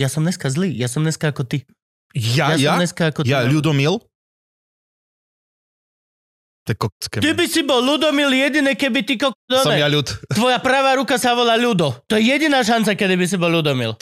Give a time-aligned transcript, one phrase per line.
[0.00, 1.68] Ja som dneska zlý, ja som dneska ako ty.
[2.16, 2.70] Ja, Ja, ja?
[2.72, 3.36] som dneska ako ty.
[3.36, 4.00] Ja, Ľudomil?
[6.64, 7.16] To je kocké.
[7.20, 9.32] Ty by si bol Ludomil jediné, keby ty kok...
[9.48, 10.08] Som ja ľud.
[10.32, 12.00] Tvoja pravá ruka sa volá Ľudo.
[12.08, 13.96] To je jediná šanca, kedy by si bol Ludomil.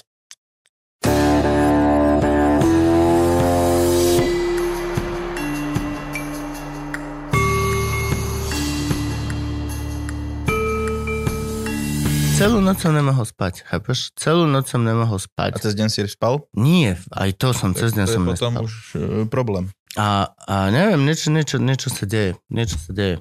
[12.38, 14.14] Celú noc som nemohol spať, chápeš?
[14.14, 15.58] Celú noc som nemohol A spať.
[15.58, 16.46] cez deň si spal?
[16.54, 18.64] Nie, aj to som, cez deň to som je potom nespal.
[18.64, 19.64] už uh, problém.
[19.98, 22.38] A, a neviem, niečo, niečo, niečo sa deje.
[22.46, 23.18] Niečo sa deje.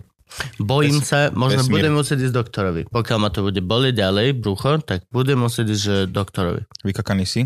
[0.62, 1.74] Bojím Ves- sa, možno vesmír.
[1.82, 2.82] budem musieť ísť doktorovi.
[2.94, 6.62] Pokiaľ ma to bude boliť ďalej, brucho, tak budem musieť ísť že doktorovi.
[6.86, 7.42] Vykakaný si?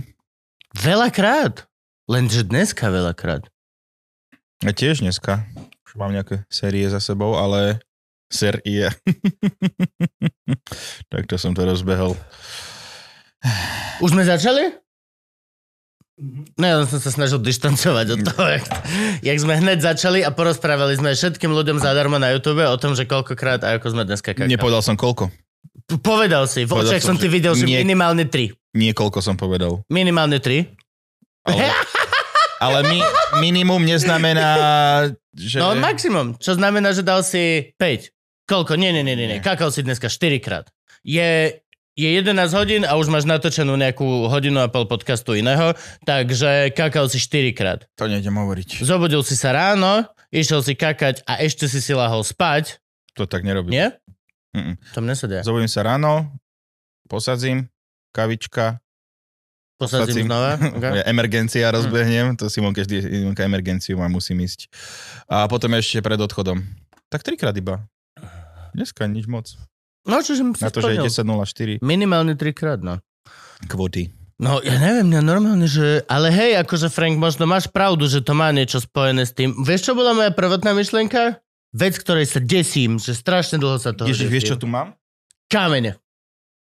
[0.75, 1.71] Veľakrát.
[2.11, 3.47] Lenže dneska veľakrát.
[4.59, 5.47] Ja tiež dneska.
[5.87, 7.79] Už mám nejaké série za sebou, ale
[8.31, 8.87] série.
[11.11, 12.15] tak to som to rozbehol.
[14.01, 14.81] Už sme začali?
[16.57, 18.65] No ja som sa snažil dištancovať od toho, jak,
[19.25, 23.09] jak sme hneď začali a porozprávali sme všetkým ľuďom zadarmo na YouTube o tom, že
[23.09, 24.53] koľkokrát a ako sme dneska kakali.
[24.53, 25.33] Nepovedal som koľko.
[26.05, 28.53] Povedal si, v očiach som, som ti videl, že nie- minimálne tri.
[28.77, 29.81] Nie koľko som povedal.
[29.89, 30.69] Minimálne tri.
[31.41, 31.73] Ale,
[32.69, 32.99] ale mi,
[33.41, 34.49] minimum neznamená,
[35.33, 35.57] že...
[35.57, 38.13] No maximum, čo znamená, že dal si 5.
[38.51, 38.75] Koľko?
[38.75, 39.31] Nie, nie, nie, nie.
[39.31, 39.39] nie.
[39.39, 40.67] Kakal si dneska 4 krát.
[41.07, 41.55] Je,
[41.95, 45.71] je 11 hodín a už máš natočenú nejakú hodinu a pol podcastu iného,
[46.03, 47.87] takže kakal si 4 krát.
[47.95, 48.83] To nejdem hovoriť.
[48.83, 50.03] Zobudil si sa ráno,
[50.35, 52.83] išiel si kakať a ešte si si lahol spať.
[53.15, 53.71] To tak nerobím.
[53.71, 53.87] Nie?
[54.51, 54.75] Mm-mm.
[54.91, 55.47] To mne sa deje.
[55.47, 56.27] Zobudím sa ráno,
[57.07, 57.71] posadzím,
[58.11, 58.83] kavička,
[59.79, 60.61] Posadzím znova.
[60.77, 61.01] Okay.
[61.01, 64.69] Ja emergencia rozbehnem, to si keď idemka emergenciu a musím ísť.
[65.25, 66.61] A potom ešte pred odchodom.
[67.09, 67.81] Tak trikrát iba.
[68.71, 69.51] Dneska nič moc.
[70.07, 71.45] No, čiže som si Na to, že je splnil.
[71.45, 72.97] 10.04 Minimálne 3 krát, no.
[73.69, 74.09] kvoty.
[74.41, 76.01] No, ja neviem, ja normálne, že...
[76.09, 79.53] Ale hej, akože Frank, možno máš pravdu, že to má niečo spojené s tým.
[79.61, 81.37] Vieš, čo bola moja prvotná myšlienka?
[81.77, 84.97] Vec, ktorej sa desím, že strašne dlho sa toho Ježiš, vieš, čo tu mám?
[85.45, 86.01] Kamene.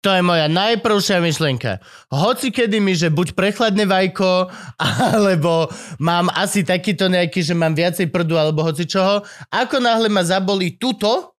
[0.00, 1.84] To je moja najprvšia myšlienka.
[2.08, 4.48] Hoci kedy mi, že buď prechladne vajko,
[5.12, 5.68] alebo
[6.00, 9.20] mám asi takýto nejaký, že mám viacej prdu, alebo hoci čoho.
[9.52, 11.35] Ako náhle ma zabolí tuto,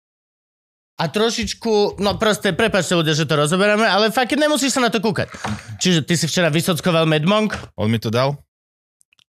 [0.98, 4.98] a trošičku, no proste, prepáčte ľudia, že to rozoberáme, ale fakt nemusíš sa na to
[4.98, 5.30] kúkať.
[5.78, 7.54] Čiže ty si včera vysockoval Medmonk?
[7.78, 8.42] On mi to dal?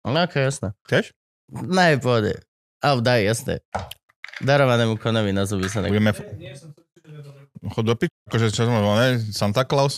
[0.05, 0.77] No, ok, jasné.
[0.85, 1.09] Chceš?
[1.49, 2.37] Ne, pôjde.
[2.85, 3.65] A daj, jasné.
[4.45, 5.89] Darovanému konovi na zuby sa nek...
[5.89, 6.13] Budeme...
[6.13, 6.21] F...
[7.73, 9.17] Chod do pič, akože čo som ne?
[9.33, 9.97] Santa Claus?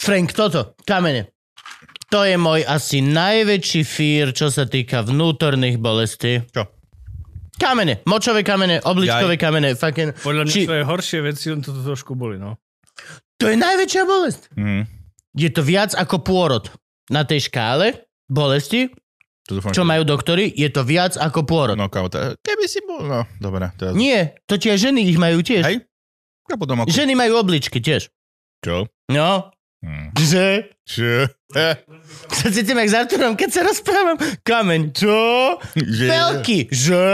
[0.00, 1.28] Frank, toto, kamene.
[2.08, 6.40] To je môj asi najväčší fír, čo sa týka vnútorných bolestí.
[6.56, 6.79] Čo?
[7.60, 10.16] Kamene, močové kamene, obličkové kamene, fucking...
[10.16, 12.56] Podľa mňa Či- to je horšie veci, len to trošku boli, no.
[13.36, 14.42] To je najväčšia bolesť.
[14.56, 14.80] Mhm.
[15.36, 16.72] Je to viac ako pôrod.
[17.12, 18.88] Na tej škále bolesti,
[19.50, 21.76] To dúfam, čo majú doktory, je to viac ako pôrod.
[21.76, 23.70] No, to- keby si bol, no, dobre.
[23.76, 23.92] Teraz...
[23.94, 25.62] Nie, to tie ženy ich majú tiež.
[25.66, 25.76] Hej?
[26.50, 26.90] A potom ako...
[26.90, 28.08] Ženy majú obličky tiež.
[28.62, 28.86] Čo?
[29.10, 29.50] No,
[29.80, 30.12] Hm.
[30.20, 30.44] že...
[30.84, 31.24] Čo?
[32.36, 34.20] Sa cítim jak s Arturom, keď sa rozprávam.
[34.44, 35.16] Kameň, čo?
[35.74, 36.06] že...
[36.06, 37.08] Veľký, že?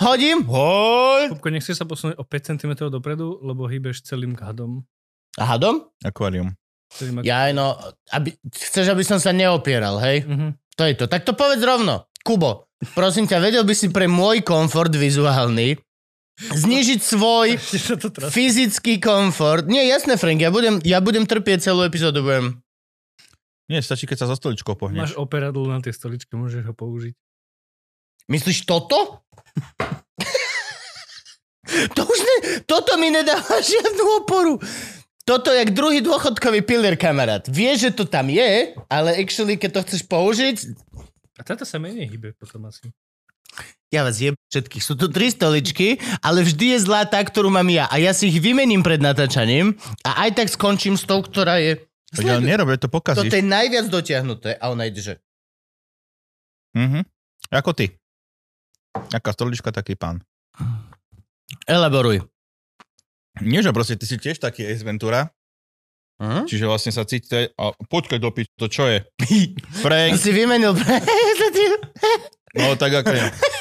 [0.00, 0.48] Hodím?
[0.48, 1.36] Hoď.
[1.36, 4.88] Kupko, nechceš sa posunúť o 5 cm dopredu, lebo hýbeš celým hadom.
[5.36, 5.84] A hadom?
[6.00, 6.56] Akvárium.
[6.92, 7.24] Ak...
[7.24, 7.76] Ja no,
[8.12, 10.24] aby, chceš, aby som sa neopieral, hej?
[10.24, 10.56] Mhm.
[10.80, 11.04] To je to.
[11.04, 12.08] Tak to povedz rovno.
[12.24, 15.76] Kubo, prosím ťa, vedel by si pre môj komfort vizuálny
[16.40, 17.48] znižiť svoj
[18.34, 19.68] fyzický komfort.
[19.68, 22.58] Nie, jasné, Frank, ja budem, ja budem trpieť celú epizódu, budem.
[23.70, 25.10] Nie, stačí, keď sa za stoličkou Máš pohneš.
[25.16, 27.14] operadlo na tej stoličke, môžeš ho použiť.
[28.28, 29.22] Myslíš toto?
[31.96, 32.36] to už ne,
[32.68, 34.58] toto mi nedáva žiadnu oporu.
[35.22, 37.46] Toto je jak druhý dôchodkový pilier, kamarát.
[37.46, 40.56] Vieš, že to tam je, ale actually, keď to chceš použiť,
[41.38, 42.90] A táto sa menej hýbe potom asi.
[43.92, 44.80] Ja vás jeb všetkých.
[44.80, 47.84] Sú tu tri stoličky, ale vždy je zlá tá, ktorú mám ja.
[47.92, 51.76] A ja si ich vymením pred natáčaním a aj tak skončím s tou, ktorá je...
[52.12, 53.28] Veď ale nerob, to Toto pokazíš.
[53.32, 55.14] je najviac dotiahnuté a ona ide, že...
[56.72, 57.04] Mhm.
[57.52, 57.92] Ako ty.
[59.12, 60.24] Aká stolička, taký pán.
[61.68, 62.24] Elaboruj.
[63.40, 65.28] Nie, že proste ty si tiež taký Ace Ventura,
[66.22, 66.46] Hm?
[66.46, 69.02] čiže vlastne sa cítite a počkaj do pič, to čo je?
[69.82, 70.70] Frank, si vymenil...
[72.54, 73.26] no tak ako ja.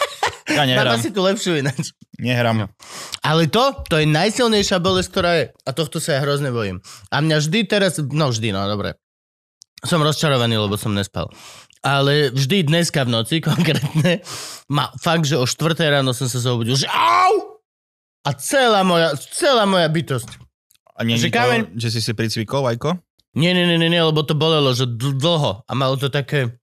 [0.51, 1.95] Ja Mám nehrám, asi tu lepšiu ináč.
[2.18, 2.68] nehrám.
[3.21, 5.45] Ale to, to je najsilnejšia bolesť, ktorá je.
[5.63, 6.83] A tohto sa ja hrozne bojím.
[7.07, 9.00] A mňa vždy teraz, no vždy, no dobre.
[9.81, 11.31] Som rozčarovaný, lebo som nespal.
[11.81, 14.21] Ale vždy dneska v noci konkrétne,
[14.68, 15.57] ma fakt, že o 4
[15.89, 17.57] ráno som sa zobudil, že au!
[18.21, 20.30] A celá moja, celá moja bytosť.
[20.94, 23.01] A nie Že to, kameň- že si si pricvikol, Vajko?
[23.33, 26.53] Nie, nie, nie, nie, lebo to bolelo, že dl- dlho a malo to také,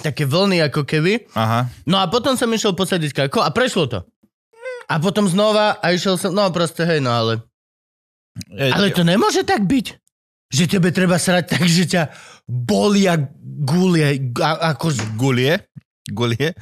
[0.00, 1.28] také vlny ako keby.
[1.36, 1.68] Aha.
[1.84, 3.98] No a potom som išiel posadiť kajko a prešlo to.
[4.88, 7.44] A potom znova a išiel som, no proste hej, no ale...
[8.48, 9.86] Je, Ale to nemôže tak byť.
[10.52, 12.12] Že tebe treba srať tak, že ťa
[12.48, 14.92] bolia gulie, a, ako...
[15.16, 15.60] Gulie?
[16.08, 16.52] Gulie?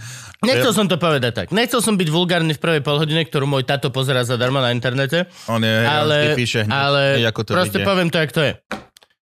[0.44, 1.46] Nechcel som to povedať tak.
[1.50, 5.26] Nechcel som byť vulgárny v prvej polhodine, ktorú môj tato pozera zadarmo na internete.
[5.48, 7.86] On je, Ale, on píše hneď, ale ako to proste ide.
[7.88, 8.52] poviem to, jak to je.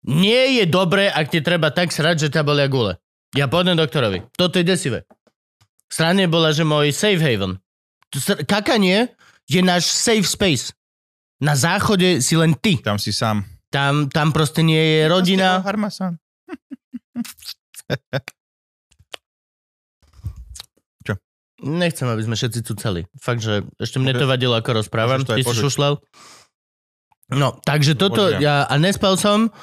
[0.02, 2.98] Nie je dobré, ak ti treba tak srať, že ťa bolia gule.
[3.32, 4.28] Ja pôjdem doktorovi.
[4.36, 5.08] Toto je desivé.
[5.88, 7.56] Strane bola, že môj safe haven.
[8.12, 9.08] Tu Kakanie
[9.48, 10.72] je náš safe space.
[11.40, 12.76] Na záchode si len ty.
[12.78, 13.44] Tam si sám.
[13.72, 15.64] Tam, tam proste nie je rodina.
[15.64, 16.16] Harmasan.
[21.62, 23.06] Nechcem, aby sme všetci cucali.
[23.14, 25.22] Fakt, že ešte mne to vadilo, ako rozprávam.
[25.22, 25.94] Ty si šušľal.
[27.38, 29.54] No, takže toto, ja a nespal som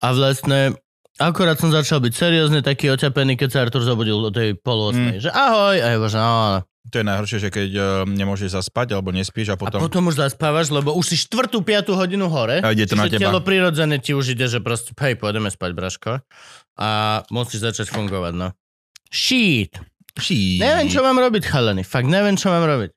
[0.00, 0.80] a vlastne
[1.16, 5.18] akorát som začal byť seriózny, taký oťapený, keď sa Artur zobudil do tej pol osmej,
[5.18, 5.22] Mm.
[5.22, 6.60] že ahoj, a ja bože, no, no.
[6.84, 9.78] To je najhoršie, že keď uh, nemôžeš zaspať alebo nespíš a A potom...
[9.78, 12.58] potom už zaspávaš, lebo už si štvrtú, piatú hodinu hore.
[12.58, 13.22] A ide to na teba.
[13.22, 16.12] telo prirodzene ti už ide, že proste, hej, pôjdeme spať, Braško.
[16.74, 16.88] A
[17.30, 18.50] musíš začať fungovať, no.
[19.08, 19.78] Shit.
[20.18, 20.58] Ší.
[20.58, 21.86] Neviem, čo mám robiť, chalani.
[21.86, 22.90] Fakt neviem, čo mám robiť.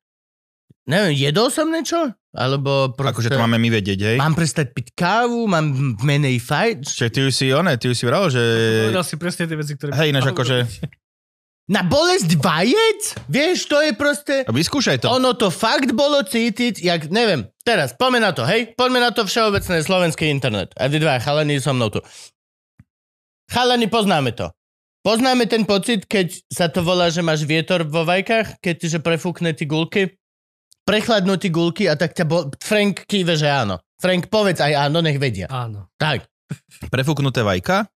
[0.86, 2.14] Neviem, jedol som niečo?
[2.30, 3.26] Alebo proste...
[3.26, 4.18] Akože to máme my vedieť, hej?
[4.22, 5.50] Mám prestať piť kávu?
[5.50, 6.94] Mám menej fajč?
[6.94, 8.42] Čiže ty už si one, ty už si vral, že...
[8.86, 9.98] Povedal si presne tie veci, ktoré...
[9.98, 10.62] Hej, ináč akože-
[11.66, 13.18] Na bolesť vajec?
[13.26, 14.46] Vieš, to je proste...
[14.46, 15.10] A Vyskúšaj to.
[15.10, 18.78] Ono to fakt bolo cítiť, jak, neviem, teraz, poďme na to, hej?
[18.78, 20.78] Poďme na to všeobecné slovenský internet.
[20.78, 22.06] A vy dva chalani so mnou tu.
[23.50, 24.54] Chalani, poznáme to.
[25.02, 29.00] Poznáme ten pocit, keď sa to volá, že máš vietor vo vajkách, keď ti, že
[29.02, 30.18] prefúkne ti gulky,
[30.86, 32.48] prechladnú ti gulky a tak ťa bol...
[32.58, 33.82] Frank kýve, že áno.
[33.98, 35.50] Frank, povedz aj áno, nech vedia.
[35.50, 35.90] Áno.
[35.98, 36.30] Tak,
[36.88, 37.90] Prefúknuté vajka?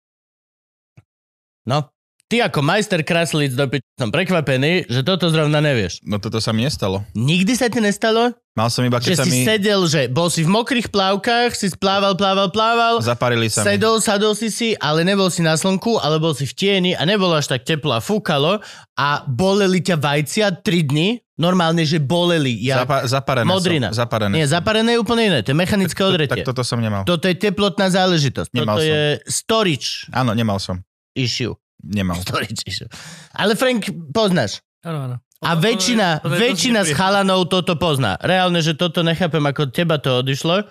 [1.69, 1.85] no.
[2.29, 6.05] Ty ako majster kraslíc do pič- som prekvapený, že toto zrovna nevieš.
[6.05, 7.01] No toto sa mi nestalo.
[7.17, 9.41] Nikdy sa ti nestalo, Mal som iba, že keď sa si mi...
[9.41, 13.73] sedel, že bol si v mokrých plávkach, si splával, plával, plával, Zaparili sa mi.
[13.73, 17.01] sedol, sadol si si, ale nebol si na slnku, ale bol si v tieni a
[17.01, 18.61] nebolo až tak teplo a fúkalo
[18.93, 21.09] a boleli ťa vajcia 3 dni,
[21.39, 22.51] normálne, že boleli.
[22.59, 23.89] Ja, Zapa- zaparené Modrina.
[23.95, 24.03] som.
[24.03, 24.35] Zaparené.
[24.35, 26.43] nie, zaparené je úplne iné, to je mechanické tak odretie.
[26.43, 27.07] toto som nemal.
[27.07, 28.51] Toto je teplotná záležitosť.
[28.51, 28.91] Nemal Toto som.
[28.91, 30.83] je storage Áno, nemal som.
[31.15, 31.55] issue.
[31.79, 32.19] Nemal.
[32.19, 32.91] Storage issue.
[33.31, 34.59] Ale Frank, poznáš.
[34.83, 35.15] Áno, áno.
[35.39, 38.19] A väčšina, väčšina z chalanov toto pozná.
[38.19, 40.67] Reálne, že toto nechápem, ako teba to odišlo.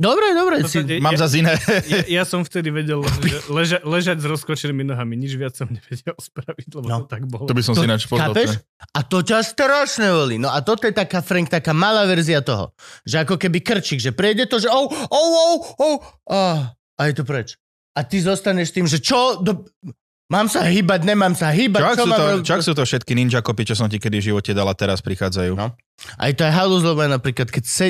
[0.00, 0.54] Dobre, dobre.
[0.64, 0.80] Si...
[0.80, 1.52] podstate Mám ja, zase iné.
[1.84, 5.12] ja, ja som vtedy vedel že leža, ležať s rozkočenými nohami.
[5.14, 6.96] Nič viac som nevedel spraviť, lebo No.
[7.00, 7.44] to tak bolo.
[7.44, 8.08] To by som To- si ináč.
[8.08, 8.64] Chápeš?
[8.90, 10.40] A to ťa strašne volí.
[10.40, 12.72] No a toto je taká, Frank, taká malá verzia toho.
[13.04, 16.38] Že ako keby krčík, že prejde to, že oh, oh, oh, oh, a,
[16.96, 17.60] a je to preč.
[17.90, 19.36] A ty zostaneš tým, že čo?
[19.36, 19.68] Do...
[20.30, 22.44] Mám sa hýbať, nemám sa hýbať, Čak čo sú, mám to, robiť?
[22.46, 25.02] čak sú to všetky ninja kopy, čo som ti kedy v živote dal a teraz
[25.02, 25.58] prichádzajú.
[25.58, 25.74] No.
[26.16, 27.86] Aj to je halus, lebo napríklad, keď se...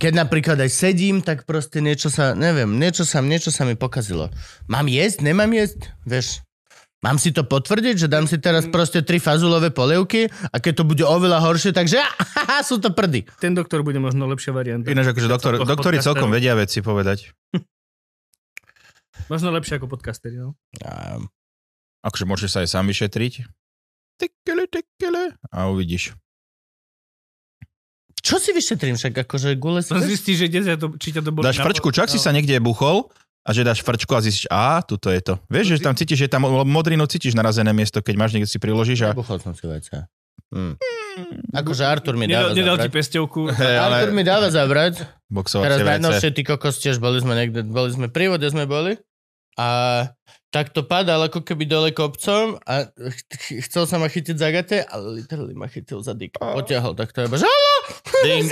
[0.00, 4.32] Keď napríklad aj sedím, tak proste niečo sa, neviem, niečo sa, niečo sa mi pokazilo.
[4.64, 6.40] Mám jesť, nemám jesť, vieš.
[7.04, 10.84] Mám si to potvrdiť, že dám si teraz proste tri fazulové polievky a keď to
[10.84, 13.24] bude oveľa horšie, takže haha, sú to prdy.
[13.40, 14.88] Ten doktor bude možno lepšia varianta.
[14.88, 17.32] Ináč akože doktor, doktori celkom vedia veci povedať.
[19.32, 20.56] Možno lepšie ako podcasteri, no.
[20.84, 21.20] A,
[22.00, 23.44] Akože môžeš sa aj sám vyšetriť.
[24.16, 25.36] Tekele, tekele.
[25.52, 26.16] A uvidíš.
[28.30, 29.90] Čo si vyšetrím však, akože gule si...
[29.90, 31.42] No zistíš, že kde ťa to, či ťa to boli...
[31.42, 33.10] Dáš frčku, čak si sa niekde buchol
[33.42, 35.34] a že dáš frčku a zistíš, a tuto je to.
[35.50, 39.10] Vieš, že tam cítiš, že tam modrinu cítiš narazené miesto, keď máš niekde si priložíš
[39.10, 39.18] a...
[39.18, 40.06] Buchol som si vajca.
[40.54, 40.74] Hm.
[41.54, 43.50] Akože Artur mi dáva Nedal, nedal ti pesťovku.
[43.58, 45.02] Hej, Artur ale mi dáva zabrať.
[45.02, 45.90] Teraz boxovacie vece.
[45.98, 48.98] najnovšie, ty kokos, tiež boli sme niekde, boli sme pri vode sme boli
[49.58, 49.68] a
[50.50, 54.50] tak to padal ako keby dole kopcom a ch- ch- chcel sa ma chytiť za
[54.50, 56.34] gate, ale literally ma chytil za dick.
[56.34, 57.46] Potiahol, tak to je bože,
[58.26, 58.44] Ding,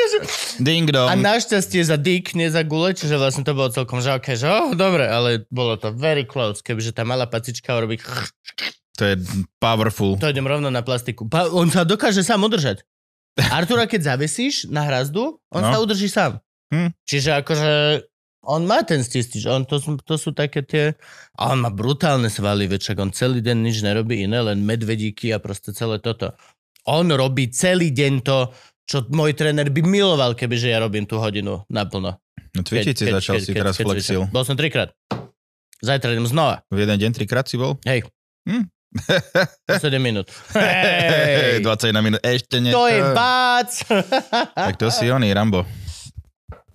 [0.58, 1.20] ding A dong.
[1.20, 5.04] našťastie za dick, nie za gule, čiže vlastne to bolo celkom okay, že oh, dobre,
[5.04, 8.00] ale bolo to very close, kebyže tá malá pacička urobí
[8.96, 9.14] To je
[9.58, 10.16] powerful.
[10.16, 11.28] to idem rovno na plastiku.
[11.28, 12.82] Pa, on sa dokáže sám udržať.
[13.38, 15.70] Artura, keď zavesíš na hrazdu, on No.
[15.70, 16.42] sa udrží sám.
[16.74, 16.90] Hm.
[17.06, 17.72] Čiže akože
[18.42, 20.84] on má ten stistič, on to, sú- to sú také tie...
[21.36, 25.38] A on má brutálne svaly, večak, on celý deň nič nerobí iné, len medvedíky a
[25.38, 26.32] proste celé toto.
[26.88, 28.48] On robí celý deň to,
[28.88, 32.16] čo môj tréner by miloval, kebyže ja robím tú hodinu naplno.
[32.56, 34.24] No si začal si teraz flexil.
[34.32, 34.96] Bol som trikrát.
[35.84, 36.64] Zajtra idem znova.
[36.72, 37.76] V jeden deň trikrát si bol?
[37.86, 38.08] Hej.
[38.48, 38.66] Hm.
[39.68, 40.32] 7 minút.
[40.56, 41.60] Hej.
[41.60, 42.20] 21 minút.
[42.24, 42.72] Ešte nie.
[42.72, 43.68] To je bác.
[44.68, 45.68] Tak to si oný, Rambo.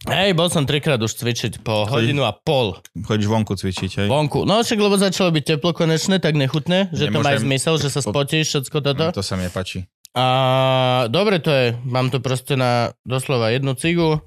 [0.04, 2.76] Hej, bol som trikrát už cvičiť po hodinu a pol
[3.08, 4.08] Chodíš vonku cvičiť, hej?
[4.12, 4.44] vonku.
[4.44, 7.76] No však, lebo začalo byť teplo konečne, tak nechutné, že to má aj Nemôžem- zmysel,
[7.80, 9.06] že sa spotíš, všetko toto.
[9.16, 9.88] To sa mi páči.
[10.14, 10.26] A
[11.10, 14.22] dobre to je, mám to proste na doslova jednu cigu.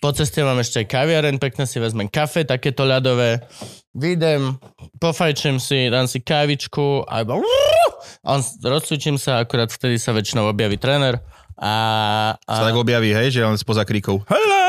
[0.00, 3.44] Po ceste mám ešte aj kaviaren, pekne si vezmem kafe, takéto ľadové.
[3.92, 4.56] Vyjdem,
[4.96, 7.24] pofajčím si, dám si kávičku a
[8.24, 11.20] a on, rozcvičím sa, akurát vtedy sa väčšinou objaví tréner
[11.60, 11.72] a,
[12.36, 14.24] a Sa tak objaví, hej, že on spoza kríkov.
[14.24, 14.60] Hello!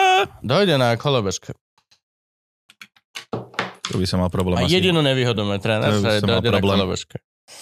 [0.43, 1.53] dojde na kolobežke.
[3.91, 4.79] To by som mal problém A asi.
[4.79, 7.19] jedinú nevýhodu má tréner, že dojde na kolobežke.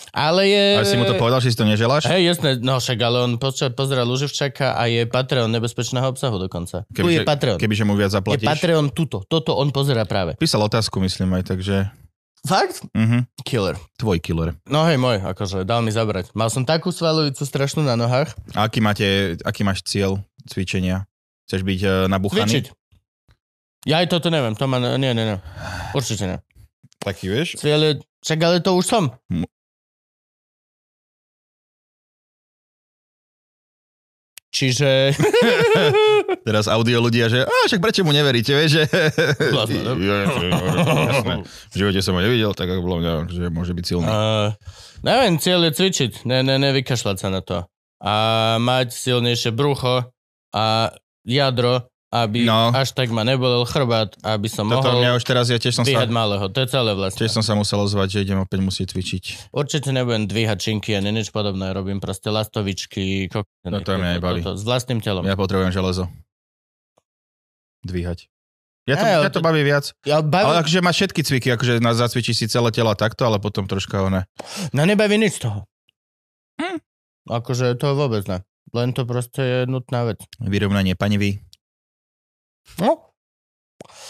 [0.10, 0.64] Ale je...
[0.78, 2.10] A si mu to povedal, že si to neželáš?
[2.10, 6.84] Hej, jasné, no však, ale on poča- pozera Luživčaka a je Patreon nebezpečného obsahu dokonca.
[6.90, 7.62] tu je Patreon.
[7.62, 8.50] Kebyže mu viac je zaplatíš.
[8.50, 9.22] Patreon tuto.
[9.30, 10.34] Toto on pozera práve.
[10.42, 11.76] Písal otázku, myslím aj, takže...
[12.40, 12.88] Fakt?
[12.96, 13.28] Mhm.
[13.44, 13.76] Killer.
[14.00, 14.56] Tvoj killer.
[14.66, 16.32] No hej, môj, akože dal mi zabrať.
[16.34, 18.32] Mal som takú svalovicu strašnú na nohách.
[18.56, 21.04] A aký, máte, aký máš cieľ cvičenia?
[21.46, 22.48] Chceš byť uh, nabuchaný?
[22.48, 22.66] Cvičiť.
[23.88, 24.80] Ja aj toto neviem, to ma...
[24.80, 25.38] Nie, nie, nie.
[25.96, 26.38] Určite nie.
[27.00, 27.60] Taký, vieš?
[27.60, 27.94] Cieľ je...
[28.24, 29.04] Však ale to už som.
[34.60, 35.16] Čiže...
[36.48, 38.84] Teraz audio ľudia, že a však prečo mu neveríte, vieš, že...
[39.56, 39.96] Vlastne, no.
[39.96, 41.48] Ja, jasné.
[41.48, 44.04] V živote som ho nevidel, tak ako bolo mňa, že môže byť silný.
[44.12, 44.52] Uh,
[45.00, 47.64] neviem, cieľ je cvičiť, ne, ne, nevykašľať sa na to.
[48.04, 48.16] A
[48.60, 50.12] mať silnejšie brucho
[50.52, 50.66] a
[51.24, 52.74] jadro, aby No.
[52.74, 55.86] až tak ma nebolel chrbát, aby som Toto mohol mňa už teraz, ja tiež som
[55.86, 56.50] sa, malého.
[56.50, 57.22] To je celé vlastne.
[57.22, 59.54] tiež som sa musel ozvať, že idem opäť musieť cvičiť.
[59.54, 61.70] Určite nebudem dvíhať činky a nič podobné.
[61.70, 63.70] Robím proste lastovičky, kokotiny.
[63.70, 64.42] No to mňa aj baví.
[64.42, 65.22] S vlastným telom.
[65.22, 66.10] Ja potrebujem železo.
[67.86, 68.26] Dvíhať.
[68.90, 69.94] Ja to, ale ja to baví viac.
[70.02, 70.50] Ja baví...
[70.50, 74.02] Ale akože máš všetky cviky, akože na zacvičíš si celé telo takto, ale potom troška
[74.02, 74.26] one.
[74.74, 75.70] No nebaví nič z toho.
[76.58, 76.82] Hm.
[77.30, 78.42] Akože to vôbec ne.
[78.74, 80.26] Len to proste je nutná vec.
[80.42, 81.38] Vyrovnanie panivy.
[82.78, 83.10] No.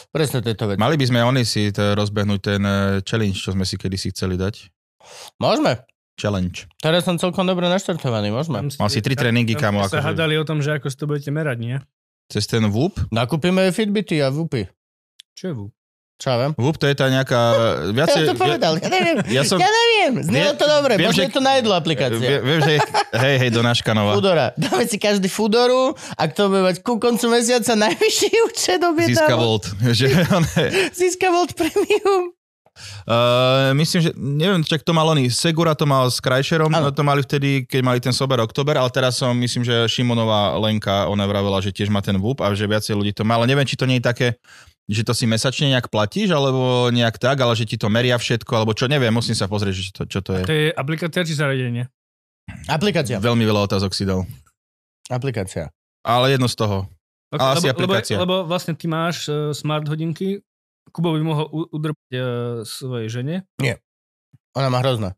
[0.09, 0.81] Presne tieto veci.
[0.81, 4.35] Mali by sme oni si to rozbehnúť ten eh, challenge, čo sme si kedysi chceli
[4.35, 4.67] dať.
[5.39, 5.85] Môžeme.
[6.19, 6.67] Challenge.
[6.77, 8.67] Teraz som celkom dobre naštartovaný, môžeme.
[8.67, 10.97] Mal si tri tréningy, Tam kamo, ste sa akože- hádali o tom, že ako si
[10.99, 11.75] to budete merať, nie?
[12.27, 12.99] Cez ten VUP.
[13.09, 14.67] Nakúpime Fitbity a Vupy.
[15.33, 15.65] Čo je VU?
[16.19, 16.51] Čo ja viem?
[16.53, 17.39] VUP to je tá nejaká...
[17.95, 19.17] Viacej, Ja to povedal, ja neviem.
[19.31, 22.19] Ja som- ja neviem, znelo to dobre, viem, možno že- je to na jedlo aplikácia.
[22.37, 22.73] Viem, že...
[23.23, 24.13] Hej, hej, do Naškanova.
[24.13, 24.51] Fudora.
[24.53, 28.91] Dáme si každý Fudoru a kto bude mať ku koncu mesiaca najvyšší účet Získa
[29.25, 29.39] objednáva.
[29.39, 29.65] Volt.
[29.79, 32.35] Že on je, Získa Volt Premium.
[33.05, 35.27] uh, myslím, že neviem, čak to mal oni.
[35.27, 36.91] Segura to mal s Krajšerom, Áno.
[36.91, 41.07] to mali vtedy, keď mali ten sober oktober, ale teraz som, myslím, že Šimonová Lenka,
[41.07, 43.63] ona vravela, že tiež má ten VUP a že viacej ľudí to má, ale neviem,
[43.63, 44.27] či to nie je také,
[44.89, 48.49] že to si mesačne nejak platíš, alebo nejak tak, ale že ti to meria všetko,
[48.57, 50.43] alebo čo, neviem, musím sa pozrieť, že čo to, čo to je.
[50.49, 51.85] To je aplikácia či zariadenie?
[52.65, 53.21] Aplikácia.
[53.21, 54.25] Veľmi veľa otázok si dal.
[55.13, 55.69] Aplikácia.
[56.01, 56.89] Ale jedno z toho.
[57.29, 58.17] Ale asi aplikácia.
[58.17, 60.41] Lebo, lebo vlastne ty máš uh, smart hodinky,
[60.89, 62.21] Kubo by mohol u- udrpať uh,
[62.65, 63.45] svojej žene.
[64.57, 65.13] Ona má hrozné.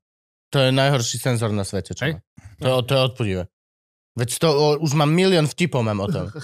[0.52, 2.20] To je najhorší senzor na svete, čo Hej.
[2.60, 3.44] To, je- to je odpudivé.
[4.20, 6.28] Veď to, o, už mám milión vtipov mám o tom.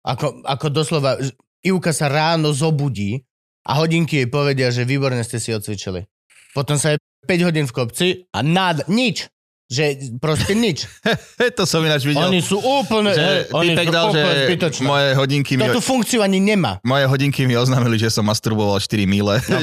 [0.00, 1.20] Ako, ako doslova,
[1.60, 3.24] Ivka sa ráno zobudí
[3.68, 6.08] a hodinky jej povedia, že výborne ste si odcvičili.
[6.56, 6.98] Potom sa je
[7.28, 9.28] 5 hodín v kopci a nád, nič.
[9.70, 10.90] Že proste nič.
[11.58, 12.26] to som ináč videl.
[12.26, 14.82] Oni sú úplne, že oni sú dal, že úplne zbytočné.
[14.82, 15.62] moje hodinky mi...
[15.62, 16.82] Toto funkciu ani nemá.
[16.82, 19.38] Moje hodinky mi oznámili, že som masturboval 4 míle.
[19.46, 19.62] No.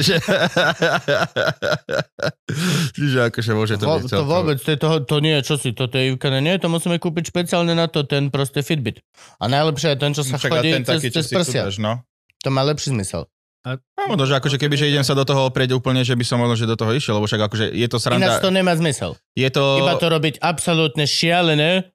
[2.88, 2.96] že...
[2.96, 5.70] Čiže akože môže to Vo, byť to vôbec, to, je toho, to nie je čosi,
[5.76, 9.04] toto je Ivka, nie, to musíme kúpiť špeciálne na to, ten proste Fitbit.
[9.38, 11.68] A najlepšie je ten, čo sa Však a chodí ten cez, taký, cez prsia.
[11.68, 12.02] dáš, no.
[12.42, 13.28] To má lepší zmysel.
[13.68, 16.40] No, možno, že akože keby, že idem sa do toho oprieť úplne, že by som
[16.40, 18.40] možno, že do toho išiel, lebo však akože je to Ináč sranda.
[18.40, 19.18] to nemá zmysel.
[19.36, 19.82] Je to...
[19.82, 21.90] Iba to robiť absolútne šialené,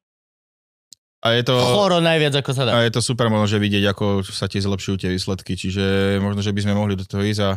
[1.23, 1.55] A je to...
[1.55, 2.71] choro najviac ako sa dá.
[2.77, 5.55] A je to super možno, že vidieť, ako sa ti zlepšujú tie výsledky.
[5.55, 7.51] Čiže možno, že by sme mohli do toho ísť a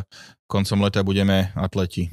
[0.47, 2.07] koncom leta budeme atleti.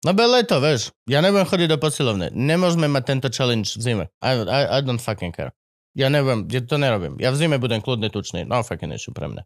[0.00, 0.96] No be leto, vieš.
[1.04, 2.32] Ja nebudem chodiť do posilovne.
[2.32, 4.04] Nemôžeme mať tento challenge v zime.
[4.24, 5.52] I, I, I don't fucking care.
[5.92, 7.20] Ja nebudem, ja to nerobím.
[7.20, 8.48] Ja v zime budem kľudne tučný.
[8.48, 9.42] No fucking issue pre mňa.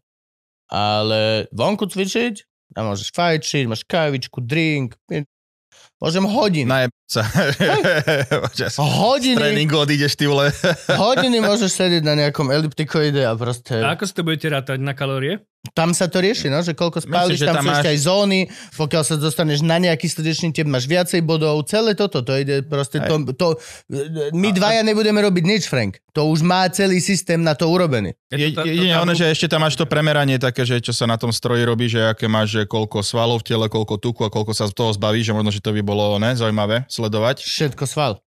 [0.71, 4.95] Ale vonku cvičiť, a môžeš fajčiť, máš kávičku, drink,
[5.99, 6.65] môžem hodiny.
[6.65, 7.21] Najeb sa.
[8.81, 10.49] Hodiny, tréningu odídeš ty vole.
[10.89, 13.83] hodiny môžeš sedieť na nejakom eliptikoide a proste...
[13.83, 15.43] A ako si to budete rátať na kalórie?
[15.71, 18.39] Tam sa to rieši, no, že koľko spálíš, že tam, sú ešte máš- aj zóny,
[18.75, 22.99] pokiaľ sa dostaneš na nejaký srdečný tep, máš viacej bodov, celé toto, to ide proste,
[22.99, 23.47] to, to,
[24.31, 25.97] my dvaja nebudeme robiť nič, Frank.
[26.11, 28.13] To už má celý systém na to urobený.
[28.29, 30.91] Je Je, to jedine tá- ono, že ešte tam máš to premeranie také, že čo
[30.91, 34.21] sa na tom stroji robí, že aké máš, že koľko svalov v tele, koľko tuku
[34.21, 37.41] a koľko sa z toho zbaví, že možno, že to by bolo ne, zaujímavé sledovať.
[37.41, 38.19] Všetko sval.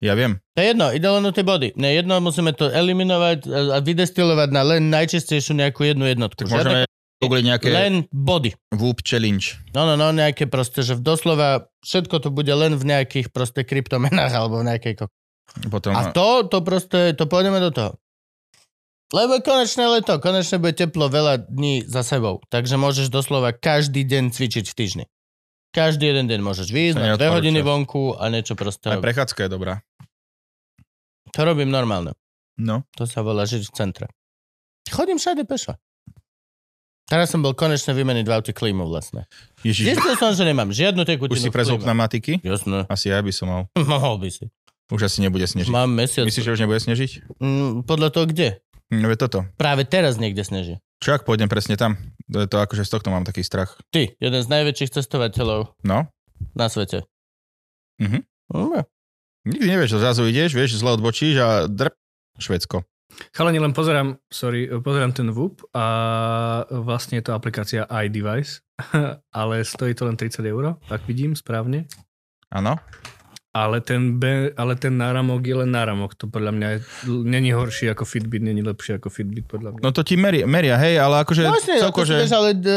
[0.00, 0.40] Ja viem.
[0.56, 1.76] To je jedno, ide len o tie body.
[1.76, 6.48] Ne, jedno, musíme to eliminovať a vydestilovať na len najčastejšiu nejakú jednu jednotku.
[6.48, 6.88] Tak Žiadne-
[7.20, 8.56] môžeme nejaké Len body.
[8.72, 9.44] Whoop Challenge.
[9.76, 14.32] No, no, no, nejaké proste, že doslova všetko to bude len v nejakých proste kryptomenách
[14.40, 15.12] alebo v nejakej ko-
[15.68, 17.90] Potom, A to, to proste, to pôjdeme do toho.
[19.10, 22.38] Lebo konečné leto, konečne bude teplo veľa dní za sebou.
[22.46, 25.04] Takže môžeš doslova každý deň cvičiť v týždni.
[25.70, 28.90] Každý jeden deň môžeš vyjsť To na dve hodiny vonku a niečo proste.
[28.90, 29.74] aj prechádzka je dobrá.
[31.30, 32.10] To robím normálne.
[32.58, 32.82] No.
[32.98, 34.06] To sa volá žiť v centre.
[34.90, 35.78] Chodím všade pešo.
[37.06, 39.26] Teraz som bol konečne vymeniť v aute klímu vlastne.
[39.66, 41.82] Ježiš, Zistil som, že nemám žiadnu tekutinu už si klíme.
[41.82, 42.32] pneumatiky?
[42.42, 42.86] Jasné.
[42.86, 43.62] Asi ja by som mal.
[43.94, 44.44] Mohol by si.
[44.90, 45.70] Už asi nebude snežiť.
[45.70, 46.26] Mám mesiac.
[46.26, 47.10] Myslíš, že už nebude snežiť?
[47.38, 48.58] Mm, podľa toho kde?
[48.90, 49.46] No je toto.
[49.54, 50.82] Práve teraz niekde sneží.
[51.00, 51.96] Čo ak pôjdem presne tam?
[52.28, 53.80] To je to akože z tohto mám taký strach.
[53.88, 56.12] Ty, jeden z najväčších cestovateľov No,
[56.52, 57.08] na svete.
[57.96, 58.20] Mhm.
[58.52, 58.84] Mm,
[59.48, 61.96] nikdy nevieš, že zrazu ideš, vieš, zle odbočíš a drp,
[62.36, 62.84] Švedsko.
[63.32, 65.84] Chalani, len pozerám, sorry, pozerám ten VUP a
[66.68, 68.60] vlastne je to aplikácia iDevice,
[69.40, 71.88] ale stojí to len 30 eur, ak vidím správne.
[72.52, 72.76] Áno?
[73.50, 76.14] Ale ten, be, ale ten náramok je len náramok.
[76.22, 76.78] To podľa mňa je,
[77.26, 79.82] není horší ako Fitbit, není lepší ako Fitbit podľa mňa.
[79.82, 82.16] No to ti meria, meria hej, ale akože No vlastne, celko, to že...
[82.22, 82.70] vieš ale e,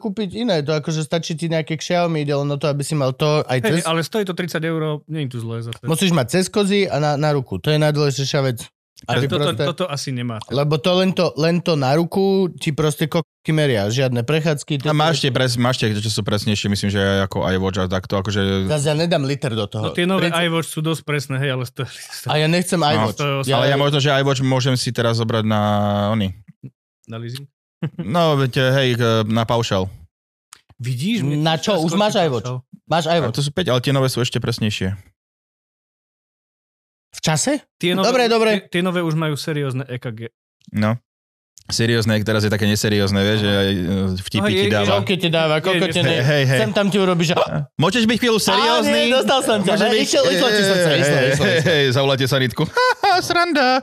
[0.00, 0.56] kúpiť iné.
[0.64, 3.58] To akože stačí ti nejaké Xiaomi, ide len o to, aby si mal to aj
[3.68, 3.84] cez...
[3.84, 5.84] Ale stojí to 30 eur, je tu zlé zase.
[5.84, 7.60] Musíš mať cez kozy a na, na ruku.
[7.60, 8.64] To je najdôležitejšia vec.
[9.04, 10.38] Aby toto, proste, toto asi nemá.
[10.48, 13.90] Lebo to len, to len to na ruku ti proste koky meria.
[13.90, 14.86] Žiadne prechádzky.
[14.86, 17.90] A máš tie, pres, máš tie, čo sú presnejšie, myslím, že aj ako iWatch a
[17.90, 18.70] takto, akože...
[18.70, 19.90] Zase ja nedám liter do toho.
[19.90, 21.90] No tie nové Princíp- iWatch sú dosť presné, hej, ale stojí...
[22.30, 23.18] A ja nechcem iWatch.
[23.18, 25.60] to je ja, Ale ja možno, že iWatch môžem si teraz zobrať na
[26.14, 26.32] oni.
[27.10, 27.44] Na leasing.
[28.00, 28.96] No, viete, hej,
[29.28, 29.90] na paušal.
[30.80, 31.20] Vidíš?
[31.22, 31.76] Na čo?
[31.82, 32.62] Už máš iWatch?
[32.88, 33.36] Máš A iWatch.
[33.36, 34.96] to sú 5, ale tie nové sú ešte presnejšie.
[37.14, 37.62] V čase?
[37.78, 38.50] Tie nové, Dobre, dobre.
[38.66, 40.34] Tie, tie nové už majú seriózne EKG.
[40.74, 40.98] No.
[41.64, 43.80] Seriózne, teraz je také neseriózne, vieš, že aj e,
[44.20, 44.84] vtipy ti dáva.
[44.86, 46.58] Čovky ti dáva, koľko ti Hej, hej, hej.
[46.60, 47.34] Sem tam ti urobíš, že...
[47.74, 48.92] Môžeš byť chvíľu seriózny?
[48.92, 49.72] Á, nie, dostal som ťa.
[49.72, 50.90] Byť- išlo- išlo ti srdce,
[51.32, 51.44] išlo.
[51.64, 52.68] Hej, zavoláte sanitku.
[52.68, 53.80] Haha, sranda.